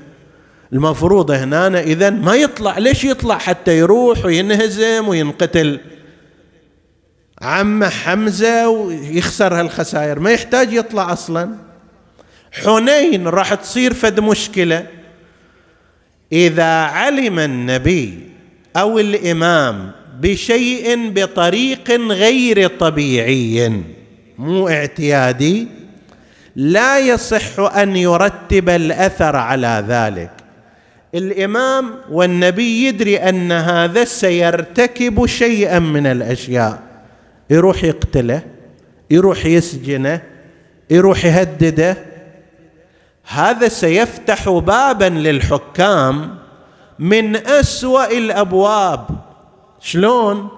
[0.74, 2.78] المفروض هنا اذا ما يطلع.
[2.78, 5.80] ليش يطلع؟ حتى يروح وينهزم وينقتل.
[7.42, 10.20] عمة حمزة ويخسر هالخسائر.
[10.20, 11.56] ما يحتاج يطلع أصلا.
[12.52, 14.88] حنين راح تصير فد مشكلة.
[16.32, 18.20] إذا علم النبي
[18.78, 23.82] أو الإمام بشيء بطريق غير طبيعي
[24.38, 25.68] مو اعتيادي
[26.58, 30.32] لا يصح أن يرتب الأثر على ذلك.
[31.16, 36.80] الإمام والنبي يدري أن هذا سيرتكب شيئا من الأشياء.
[37.50, 38.42] يروح يقتله
[39.10, 40.22] يروح يسجنه
[40.90, 41.98] يروح يهدده.
[43.28, 46.38] هذا سيفتح بابا للحكام
[47.00, 49.08] من أسوأ الأبواب.
[49.80, 50.57] شلون؟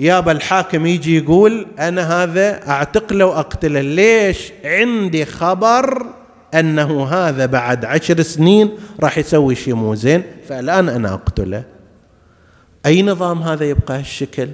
[0.00, 6.06] يابا الحاكم يجي يقول أنا هذا اعتقله واقتله ليش؟ عندي خبر
[6.54, 8.70] أنه هذا بعد عشر سنين
[9.00, 11.64] راح يسوي شيء مو زين فالآن أنا أقتله.
[12.86, 14.48] أي نظام هذا يبقى هالشكل؟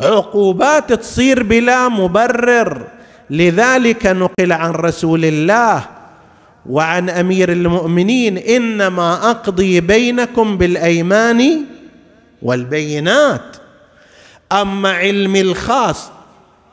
[0.00, 2.86] عقوبات تصير بلا مبرر.
[3.30, 5.84] لذلك نقل عن رسول الله
[6.66, 11.64] وعن أمير المؤمنين إنما أقضي بينكم بالأيمان
[12.42, 13.56] والبينات.
[14.62, 16.10] أما علمي الخاص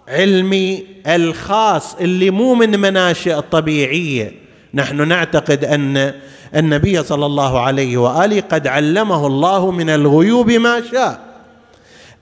[0.08, 4.32] علمي الخاص اللي مو من مناشئ طبيعية.
[4.74, 6.14] نحن نعتقد أن
[6.56, 11.20] النبي صلى الله عليه وآله قد علمه الله من الغيوب ما شاء.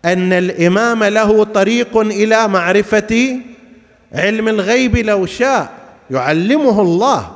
[0.06, 3.40] أن الإمام له طريق إلى معرفة
[4.14, 5.74] علم الغيب لو شاء
[6.12, 7.32] يعلمه الله.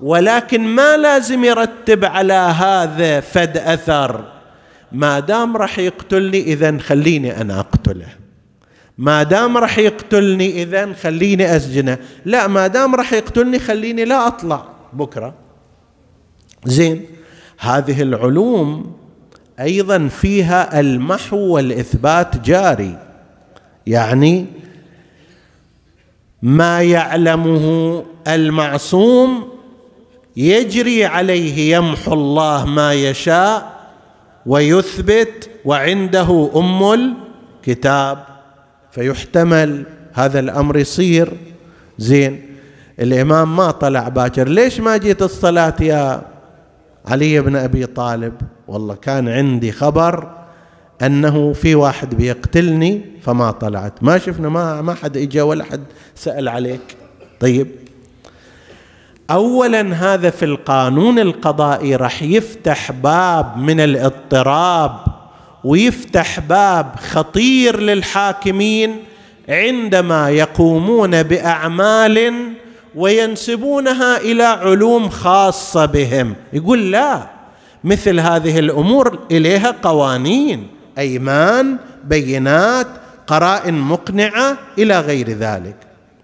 [0.00, 4.24] ولكن ما لازم يرتب على هذا فد أثر.
[4.92, 8.08] ما دام راح يقتلني اذا خليني أنا أقتله.
[8.98, 11.98] ما دام راح يقتلني اذا خليني أسجنه.
[12.24, 14.64] لا ما دام راح يقتلني خليني لا أطلع.
[14.92, 15.34] بكرة.
[16.64, 17.04] زين.
[17.58, 18.96] هذه العلوم
[19.60, 22.98] أيضا فيها المحو والإثبات جاري.
[23.86, 24.46] يعني
[26.42, 29.50] ما يعلمه المعصوم
[30.36, 33.79] يجري عليه يمحو الله ما يشاء
[34.46, 38.24] ويثبت وعنده أم الكتاب.
[38.90, 41.32] فيحتمل هذا الأمر يصير.
[41.98, 42.46] زين
[43.00, 44.48] الإمام ما طلع باكر.
[44.48, 46.22] ليش ما جيت الصلاة يا
[47.06, 48.32] علي بن أبي طالب؟
[48.68, 50.30] والله كان عندي خبر
[51.02, 54.02] أنه في واحد بيقتلني فما طلعت.
[54.02, 55.82] ما شفنا ما ما حد اجى ولا حد
[56.14, 56.96] سأل عليك.
[57.40, 57.68] طيب
[59.30, 64.96] اولا هذا في القانون القضائي راح يفتح باب من الاضطراب
[65.64, 68.96] ويفتح باب خطير للحاكمين
[69.48, 72.32] عندما يقومون بأعمال
[72.94, 76.34] وينسبونها إلى علوم خاصة بهم.
[76.52, 77.26] يقول لا
[77.84, 80.66] مثل هذه الأمور إليها قوانين
[80.98, 82.86] أيمان بينات
[83.26, 85.76] قرائن مقنعة إلى غير ذلك.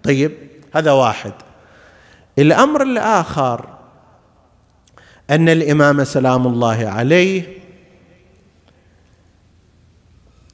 [0.03, 0.31] طيب
[0.73, 1.31] هذا واحد.
[2.39, 3.65] الأمر الآخر
[5.29, 7.57] أن الإمام سلام الله عليه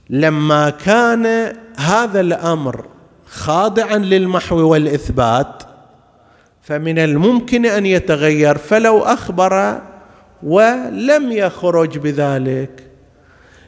[0.10, 2.86] لما كان هذا الأمر
[3.28, 5.64] خاضعا للمحو والإثبات
[6.62, 9.82] فمن الممكن أن يتغير فلو أخبر
[10.44, 12.88] ولم يخرج بذلك.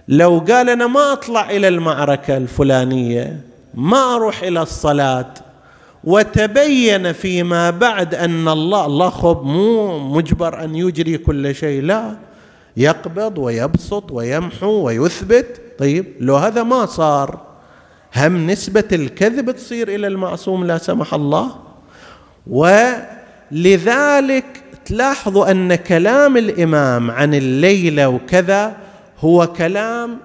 [0.08, 3.42] لو قال أنا ما أطلع إلى المعركة الفلانية
[3.74, 5.34] ما أروح إلى الصلاة
[6.06, 12.18] وتبين فيما بعد أن الله الله خب مو مجبر أن يجري كل شيء لا.
[12.78, 15.62] يقبض ويبسط ويمحو ويثبت.
[15.80, 17.40] طيب لو هذا ما صار
[18.16, 21.56] هم نسبة الكذب تصير إلى المعصوم لا سمح الله.
[22.48, 24.46] ولذلك
[24.86, 28.76] تلاحظوا أن كلام الإمام عن الليلة وكذا
[29.20, 30.18] هو كلام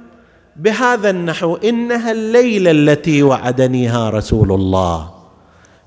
[0.57, 5.20] بهذا النحو إنها الليلة التي وعدنيها رسول الله.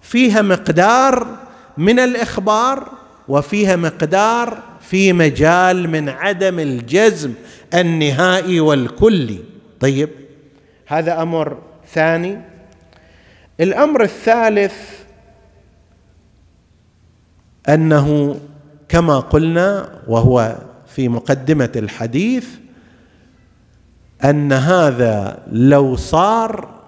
[0.03, 1.37] فيها مقدار
[1.77, 2.91] من الإخبار
[3.27, 7.33] وفيها مقدار في مجال من عدم الجزم
[7.73, 9.39] النهائي والكلي.
[9.79, 10.09] طيب
[10.87, 11.57] هذا أمر
[11.93, 12.41] ثاني.
[13.59, 14.75] الأمر الثالث
[17.69, 18.39] أنه
[18.89, 22.47] كما قلنا وهو في مقدمة الحديث
[24.23, 26.82] أن هذا لو صار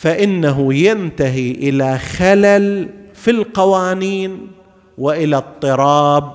[0.00, 4.46] فإنه ينتهي إلى خلل في القوانين
[4.98, 6.32] وإلى اضطراب.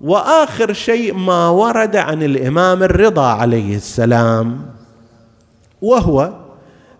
[0.00, 4.66] وآخر شيء ما ورد عن الإمام الرضا عليه السلام
[5.82, 6.32] وهو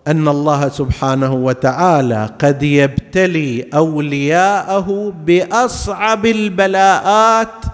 [0.07, 7.65] أن الله سبحانه وتعالى قد يبتلي أولياءه بأصعب البلاءات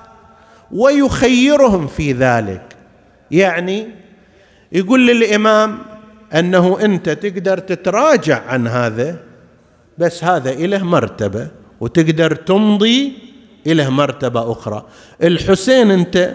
[0.71, 2.75] ويخيرهم في ذلك.
[3.31, 3.87] يعني
[4.71, 5.77] يقول للإمام
[6.33, 9.17] أنه أنت تقدر تتراجع عن هذا
[9.97, 11.47] بس هذا إله مرتبة
[11.79, 13.13] وتقدر تمضي
[13.67, 14.85] إله مرتبة أخرى.
[15.23, 16.33] الحسين أنت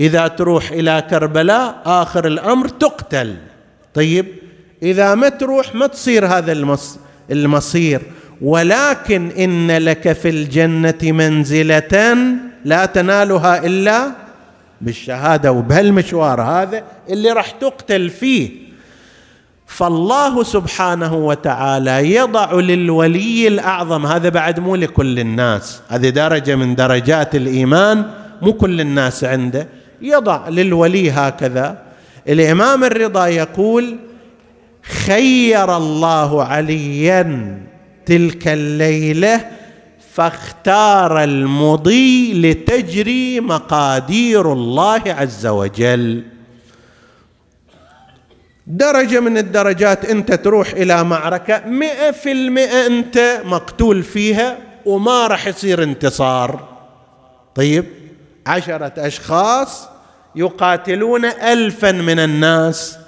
[0.00, 3.36] إذا تروح إلى كربلاء آخر الأمر تقتل.
[3.94, 4.26] طيب
[4.82, 6.52] إذا ما تروح ما تصير هذا
[7.30, 8.02] المصير.
[8.42, 12.16] ولكن إن لك في الجنة منزله
[12.64, 14.10] لا تنالها إلا
[14.80, 18.67] بالشهادة وبهالمشوار هذا اللي راح تقتل فيه.
[19.68, 27.34] فالله سبحانه وتعالى يضع للولي الأعظم هذا بعد مو لكل الناس هذه درجة من درجات
[27.34, 28.04] الإيمان
[28.42, 29.68] مو كل الناس عنده.
[30.02, 31.82] يضع للولي هكذا.
[32.28, 33.96] الإمام الرضا يقول
[35.06, 37.58] خير الله عليا
[38.06, 39.40] تلك الليلة
[40.14, 46.37] فاختار المضي لتجري مقادير الله عز وجل.
[48.68, 55.46] درجة من الدرجات أنت تروح إلى معركة مئة في المئة أنت مقتول فيها وما راح
[55.46, 56.68] يصير انتصار.
[57.54, 57.84] طيب
[58.46, 59.88] عشرة أشخاص
[60.36, 62.98] يقاتلون ألفا من الناس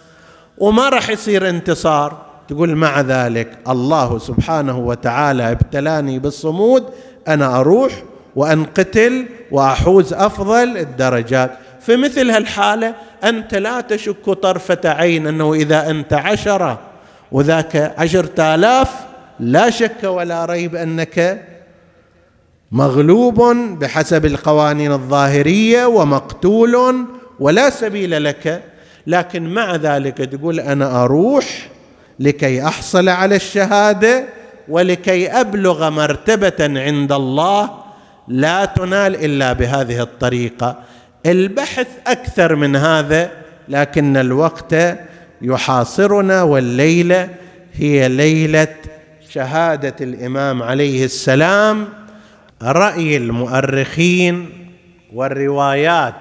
[0.59, 2.27] وما راح يصير انتصار.
[2.49, 6.85] تقول مع ذلك الله سبحانه وتعالى ابتلاني بالصمود
[7.29, 7.93] أنا أروح
[8.37, 11.51] وأنقتل وأحوز أفضل الدرجات.
[11.81, 16.81] في مثل هالحالة أنت لا تشك طرفة عين أنه إذا أنت عشرة
[17.33, 18.91] وذاك عشرة آلاف
[19.41, 21.45] لا شك ولا ريب أنك
[22.73, 23.43] مغلوب
[23.79, 27.07] بحسب القوانين الظاهرية ومقتول
[27.41, 28.63] ولا سبيل لك.
[29.07, 31.69] لكن مع ذلك تقول أنا أروح
[32.21, 34.25] لكي أحصل على الشهادة
[34.69, 37.71] ولكي أبلغ مرتبة عند الله
[38.29, 40.77] لا تنال إلا بهذه الطريقة.
[41.27, 43.31] البحث أكثر من هذا
[43.69, 44.75] لكن الوقت
[45.43, 47.29] يحاصرنا والليلة
[47.73, 48.75] هي ليلة
[49.31, 51.89] شهادة الإمام عليه السلام
[52.63, 54.49] رأي المؤرخين
[55.13, 56.15] والروايات.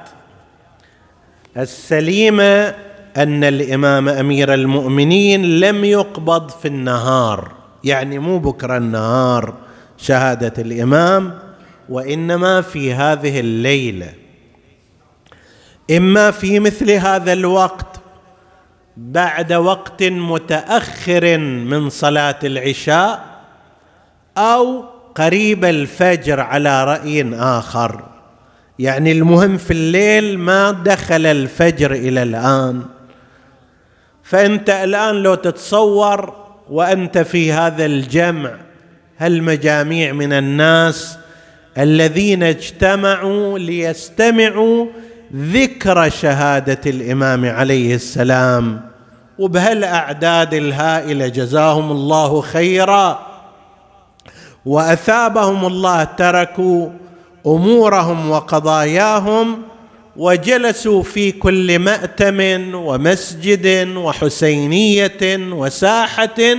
[1.58, 2.76] السليمة
[3.18, 7.52] أن الإمام أمير المؤمنين لم يقبض في النهار
[7.84, 9.54] يعني مو بكرة النهار
[9.98, 11.40] شهادة الإمام
[11.90, 14.19] وإنما في هذه الليلة.
[15.98, 18.00] إما في مثل هذا الوقت
[18.98, 23.26] بعد وقت متأخر من صلاة العشاء
[24.38, 24.84] أو
[25.16, 28.04] قريب الفجر على رأي آخر.
[28.80, 32.82] يعني المهم في الليل ما دخل الفجر إلى الآن.
[34.24, 36.34] فأنت الآن لو تتصور
[36.70, 38.52] وأنت في هذا الجمع
[39.18, 41.18] هالمجاميع من الناس
[41.78, 44.86] الذين اجتمعوا ليستمعوا
[45.36, 48.82] ذكر شهادة الإمام عليه السلام.
[49.40, 53.20] وبهالأعداد الهائلة جزاهم الله خيرا.
[54.66, 56.90] وأثابهم الله تركوا
[57.48, 59.62] أمورهم وقضاياهم.
[60.18, 66.56] وجلسوا في كل مأتم ومسجد وحسينية وساحة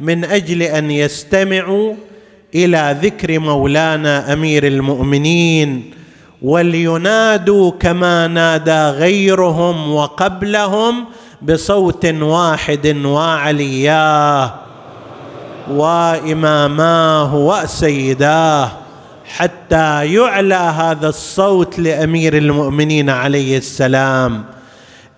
[0.00, 1.94] من أجل أن يستمعوا
[2.54, 5.90] إلى ذكر مولانا أمير المؤمنين
[6.42, 11.04] ولينادوا كما نادى غيرهم وقبلهم
[11.42, 14.54] بصوت واحد وعلياه.
[15.70, 18.70] وإماماه وسيداه
[19.24, 24.44] حتى يعلى هذا الصوت لأمير المؤمنين عليه السلام.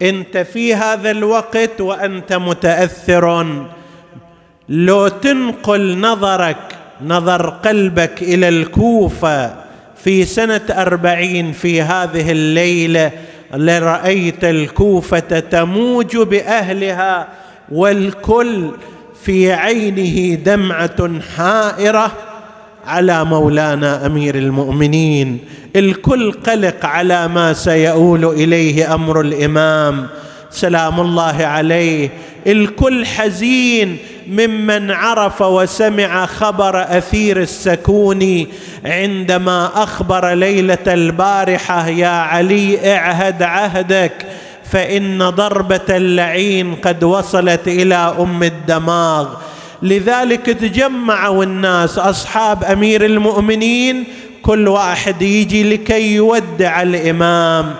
[0.02, 3.46] إنت في هذا الوقت وأنت متأثر.
[4.68, 9.61] لو تنقل نظرك نظر قلبك إلى الكوفة
[10.04, 13.10] في سنة أربعين في هذه الليلة
[13.54, 17.28] لرأيت الكوفة تموج بأهلها
[17.72, 18.70] والكل
[19.24, 22.12] في عينه دمعة حائرة
[22.86, 25.38] على مولانا أمير المؤمنين.
[25.76, 30.06] الكل قلق على ما سيؤول إليه أمر الإمام.
[30.52, 32.10] سلام الله عليه.
[32.46, 33.98] الكل حزين
[34.28, 38.48] ممن عرف وسمع خبر أثير السكوني
[38.84, 44.26] عندما أخبر ليلة البارحة يا علي اعهد عهدك
[44.70, 49.28] فإن ضربة اللعين قد وصلت إلى أم الدماغ.
[49.82, 54.04] لذلك تجمعوا الناس أصحاب أمير المؤمنين
[54.42, 57.74] كل واحد يجي لكي يودع الإمام.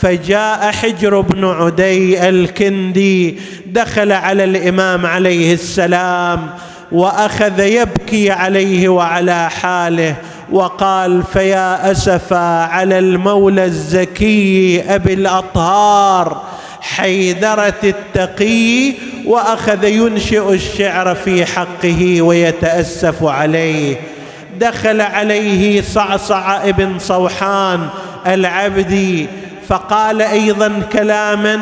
[0.00, 6.50] فجاء حجر بن عدي الكندي دخل على الإمام عليه السلام
[6.92, 10.14] وأخذ يبكي عليه وعلى حاله
[10.52, 16.42] وقال فيا أسفا على المولى الزكي أبي الأطهار
[16.80, 18.92] حيدرة التقي
[19.26, 23.96] وأخذ ينشئ الشعر في حقه ويتأسف عليه.
[24.60, 27.88] دخل عليه صعصع ابن صوحان
[28.26, 29.26] العبدي
[29.68, 31.60] فقال أيضا كلاما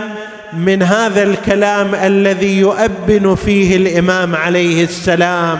[0.53, 5.59] من هذا الكلام الذي يؤبن فيه الإمام عليه السلام.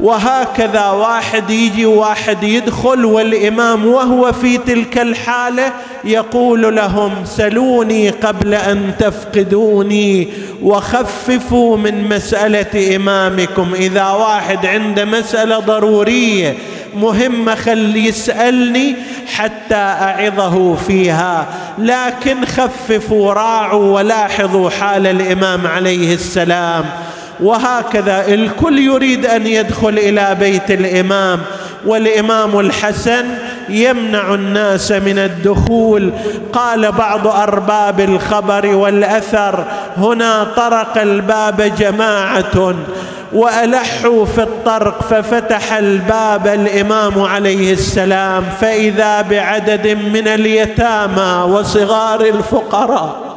[0.00, 5.72] وهكذا واحد يجي واحد يدخل والإمام وهو في تلك الحالة
[6.04, 10.28] يقول لهم سلوني قبل أن تفقدوني
[10.62, 13.74] وخففوا من مسألة إمامكم.
[13.74, 16.56] إذا واحد عنده مسألة ضرورية
[16.96, 18.96] مهمة خل يسألني
[19.36, 21.46] حتى أعظه فيها.
[21.78, 26.84] لكن خففوا راعوا ولاحظوا حال الإمام عليه السلام.
[27.40, 31.40] وهكذا الكل يريد أن يدخل إلى بيت الإمام
[31.86, 33.24] والإمام الحسن
[33.68, 36.12] يمنع الناس من الدخول.
[36.52, 39.64] قال بعض أرباب الخبر والأثر
[39.96, 42.74] هنا طرق الباب جماعة.
[43.32, 48.44] والحوا في الطرق ففتح الباب الإمام عليه السلام.
[48.60, 53.27] فإذا بعدد من اليتامى وصغار الفقراء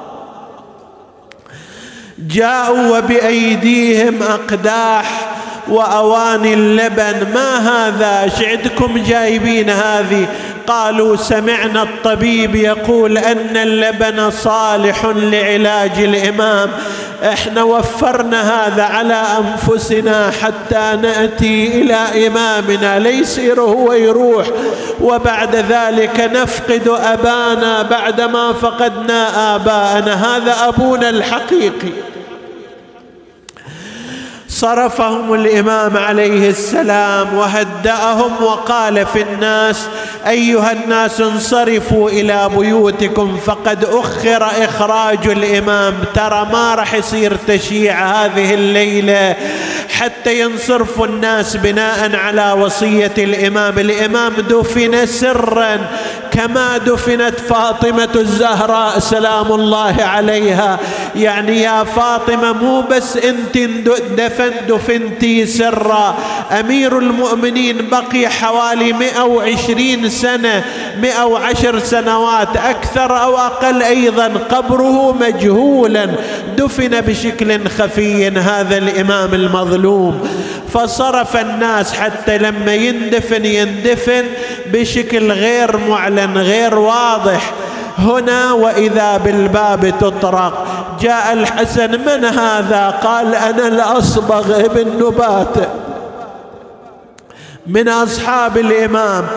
[2.27, 5.31] جاءوا وبأيديهم أقداح
[5.67, 7.27] وأواني اللبن.
[7.33, 10.27] ما هذا؟ شعدكم جايبين هذه؟
[10.67, 16.69] قالوا سمعنا الطبيب يقول أن اللبن صالح لعلاج الإمام.
[17.23, 22.99] إحنا وفرنا هذا على أنفسنا حتى نأتي إلى إمامنا.
[22.99, 24.47] ليصير هو يروح
[25.01, 30.13] وبعد ذلك نفقد أبانا بعدما فقدنا آباءنا.
[30.13, 31.91] هذا أبونا الحقيقي.
[34.61, 39.87] صرفهم الإمام عليه السلام وهدأهم وقال في الناس
[40.27, 45.93] أيها الناس انصرفوا إلى بيوتكم فقد أخر إخراج الإمام.
[46.15, 49.35] ترى ما راح يصير تشيع هذه الليلة
[49.89, 53.79] حتى ينصرف الناس بناء على وصية الإمام.
[53.79, 55.77] الإمام دفن سرا
[56.31, 60.79] كما دفنت فاطمة الزهراء سلام الله عليها.
[61.15, 63.57] يعني يا فاطمة مو بس انت
[64.17, 66.15] دفن دفنتي سرا.
[66.59, 70.63] أمير المؤمنين بقي حوالي 120 سنة
[71.01, 74.27] 110 سنوات أكثر أو أقل أيضا.
[74.27, 76.09] قبره مجهولا.
[76.57, 78.27] دفن بشكل خفي.
[78.27, 80.27] هذا الإمام المظلوم.
[80.73, 84.25] فصرف الناس حتى لما يندفن يندفن
[84.65, 87.51] بشكل غير معلن غير واضح.
[87.97, 90.65] هنا وإذا بالباب تطرق.
[91.01, 95.69] جاء الحسن من هذا؟ قال أنا الأصبغ ابن نبات.
[97.67, 99.27] من أصحاب الإمام.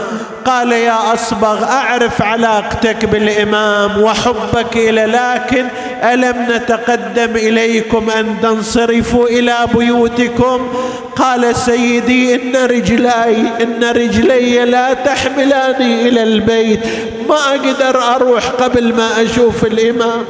[0.45, 5.67] قال يا أصبغ أعرف علاقتك بالإمام وحبك إلى لكن
[6.03, 10.69] ألم نتقدم إليكم أن تنصرفوا إلى بيوتكم؟
[11.17, 16.81] قال سيدي إن رجلاي إن رجلي لا تحملاني إلى البيت
[17.29, 20.25] ما أقدر أروح قبل ما أشوف الإمام.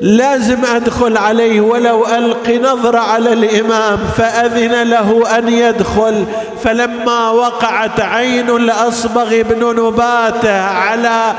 [0.00, 6.24] لازم أدخل عليه ولو ألقي نظره على الإمام فأذن له أن يدخل.
[6.64, 11.34] فلما وقعت عين الأصبغ بن نباته على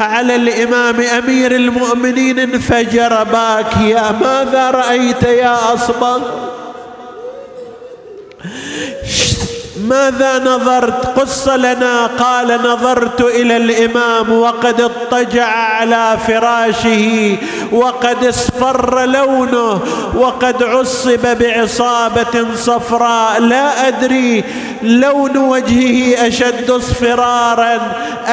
[0.00, 4.12] على الإمام أمير المؤمنين انفجر باكيا.
[4.20, 6.20] ماذا رأيت يا أصبغ؟
[9.82, 12.06] ماذا نظرت؟ قص لنا.
[12.06, 17.36] قال نظرت إلى الإمام وقد اضطجع على فراشه
[17.72, 19.80] وقد اصفر لونه
[20.14, 23.40] وقد عصب بعصابة صفراء.
[23.40, 24.44] لا أدري
[24.82, 27.74] لون وجهه أشد اصفرارا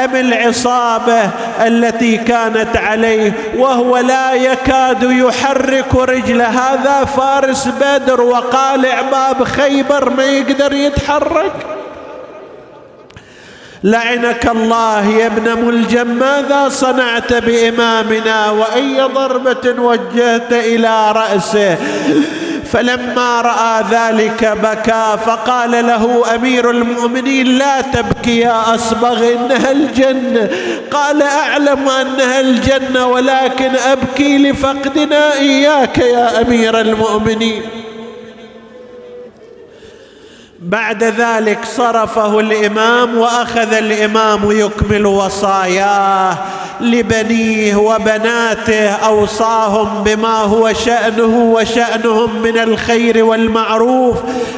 [0.03, 1.29] أم العصابة
[1.59, 6.47] التي كانت عليه وهو لا يكاد يحرك رجله.
[6.47, 11.48] هذا فارس بدر وقالع باب خيبر ما يقدر يتحرك.
[13.83, 21.77] لعنك الله يا ابن ملجم ماذا صنعت بإمامنا وأي ضربة وجهت إلى رأسه؟
[22.71, 30.49] فلما رأى ذلك بكى فقال له أمير المؤمنين لا تبكي يا أصبغ إنها الجنة.
[30.91, 37.61] قال أعلم أنها الجنة ولكن أبكي لفقدنا إياك يا أمير المؤمنين.
[40.61, 46.37] بعد ذلك صرفه الإمام وأخذ الإمام يكمل وصاياه
[46.81, 54.17] لبنيه وبناته أوصاهم بما هو شأنه وشأنهم من الخير والمعروف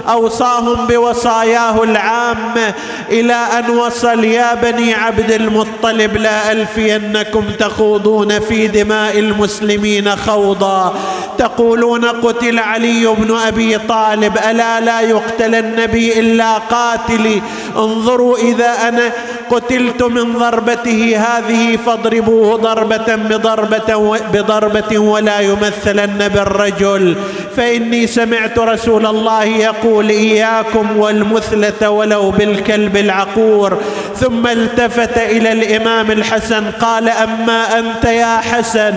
[0.09, 2.73] أوصاهم بوصاياه العامه
[3.09, 10.93] إلى أن وصل يا بني عبد المطلب لا ألفينكم تخوضون في دماء المسلمين خوضا.
[11.37, 17.41] تقولون قتل علي بن أبي طالب ألا لا يقتل النبي إلا قاتلي.
[17.77, 19.11] انظروا إذا أنا
[19.49, 27.15] قتلت من ضربته هذه فاضربوه ضربة بضربة بضربة ولا يمثلن بالرجل.
[27.57, 33.81] فإني سمعت رسول الله يقول إياكم والمثلة ولو بالكلب العقور
[34.15, 38.93] ثم التفت إلى الإمام الحسن قال أما أنت يا حسن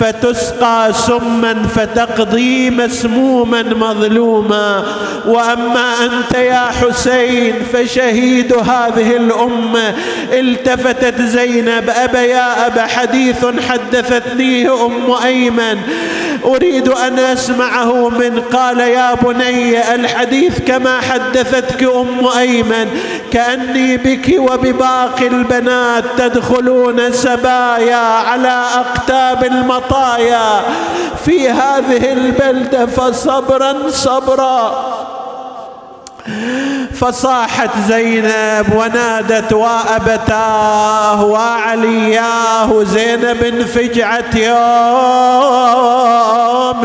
[0.00, 4.84] فتسقى سما فتقضي مسموما مظلوما
[5.26, 9.94] وأما أنت يا حسين فشهيد هذه الأمة
[10.32, 15.78] التفتت زينب أبا يا أبا حديث حدثتنيه أم أيمن.
[16.44, 22.88] أريد أن أسمعه من قال يا بني الحديث كما حدثتك أم أيمن
[23.32, 30.62] كأني بك وبباقي البنات تدخلون سبايا على أقتاب المطايا
[31.24, 35.17] في هذه البلدة فصبرا صبرا
[37.00, 44.58] فصاحت زينب ونادت وأبتاه وعلياه زينب فجعت يوم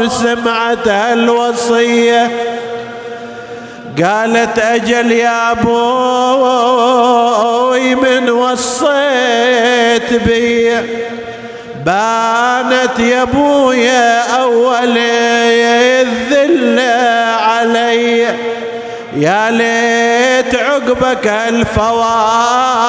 [0.10, 2.32] سمعت الوصية.
[4.04, 6.76] قالت أجل يا أبوي
[7.96, 10.72] من وصيت بي.
[11.86, 16.80] بانت يا ابويا اول الذل
[17.40, 18.53] علي.
[19.18, 22.80] يا ليت عقبك الفواطم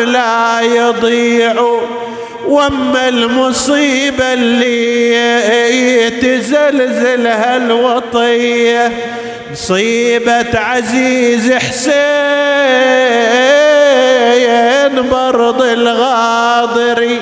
[0.00, 1.54] لا يضيع
[2.46, 8.92] وأما المصيبه اللي تزلزل هالوطيه
[9.52, 11.94] مصيبة عزيز حسين
[15.10, 17.20] برض الغاضري.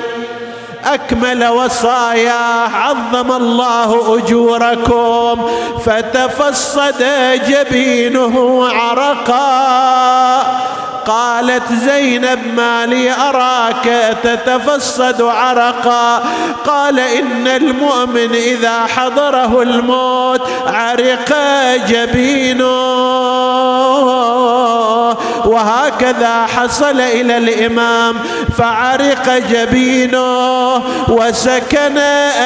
[0.85, 5.49] أكمل وصاياه عظم الله أجوركم.
[5.85, 7.05] فتفصد
[7.47, 10.43] جبينه عرقا.
[11.05, 16.23] قالت زينب ما لي أراك تتفصد عرقا.
[16.65, 21.33] قال إن المؤمن إذا حضره الموت عرق
[21.87, 22.63] جبينه.
[25.53, 28.15] وهكذا حصل إلى الإمام
[28.57, 30.75] فعرق جبينه
[31.09, 31.97] وسكن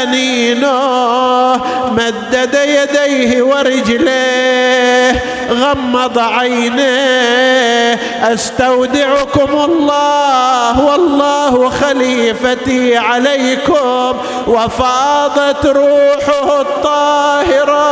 [0.01, 1.55] أنينه
[1.91, 7.99] مدد يديه ورجليه غمض عينيه
[8.33, 17.87] أستودعكم الله والله خليفتي عليكم وفاضت روحه الطاهرة.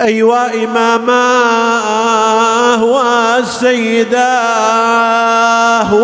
[0.00, 1.88] أيوا إماماه
[4.58, 5.94] وسيداه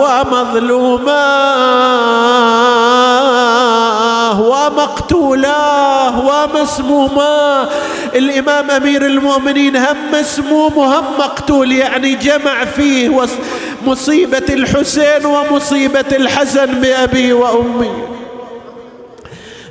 [3.05, 7.69] ومظلوماه ومقتولاه ومسموماه
[8.15, 13.27] الإمام أمير المؤمنين هم مسموم وهم مقتول يعني جمع فيه
[13.87, 17.91] مصيبة الحسين ومصيبة الحسن بأبي وأمي.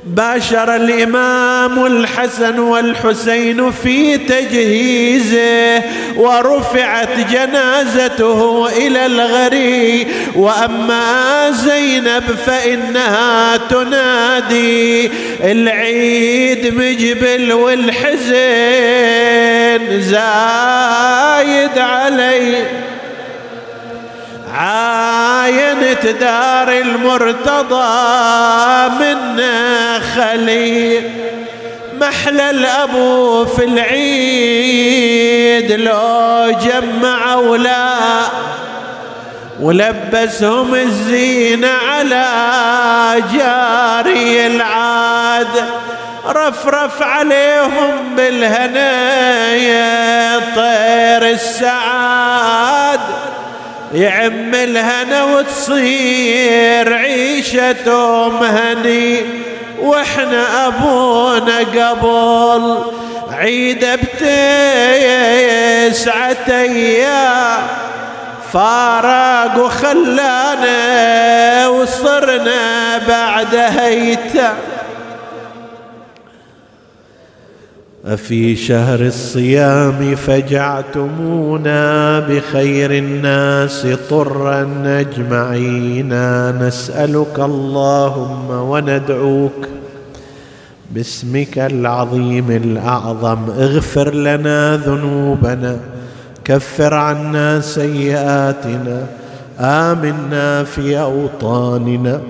[0.06, 5.82] باشر الإمام الحسن والحسين في تجهيزه
[6.18, 10.08] ورفعت جنازته إلى الغري.
[10.36, 15.12] وأما زينب فإنها تنادي
[15.44, 18.34] العيد مجبل والحزن
[20.02, 22.66] زايد علي
[24.54, 27.80] عاينت دار المرتضى
[29.00, 29.42] من
[30.16, 31.04] خليل
[32.02, 34.92] محلى الأبو في العيد
[35.72, 37.94] لو جمع ولا
[39.60, 42.26] ولبسهم الزينة على
[43.34, 45.48] جاري العاد
[46.28, 49.94] رفرف عليهم بالهنايا
[50.56, 53.00] طير السعاد.
[53.94, 59.22] يعم الهنا وتصير عيشتهم هني
[59.80, 62.78] وإحنا أبونا قبل
[63.32, 64.32] عيد بتسعة
[66.50, 67.68] أيام.
[68.54, 70.78] فارق وخلانا
[71.68, 74.54] وصرنا بعد هيتم
[78.06, 86.14] أفي شهر الصيام فجعتمونا بخير الناس طرا أجمعين.
[86.68, 89.68] نسألك اللهم وندعوك
[90.92, 93.40] باسمك العظيم الأعظم.
[93.60, 95.78] اغفر لنا ذنوبنا.
[96.46, 99.06] كفر عنا سيئاتنا.
[99.60, 102.22] آمنا في أوطاننا.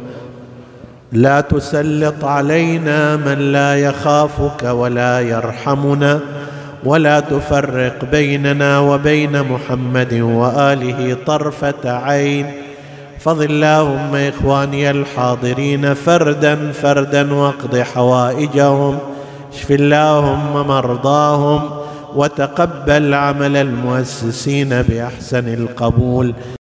[1.13, 6.19] لا تسلط علينا من لا يخافك ولا يرحمنا
[6.83, 12.51] ولا تفرق بيننا وبين محمد وآله طرفة عين.
[13.19, 18.97] فض اللهم إخواني الحاضرين فردا فردا واقض حوائجهم
[19.53, 21.69] اشف اللهم مرضاهم
[22.15, 26.33] وتقبل عمل المؤسسين بأحسن القبول.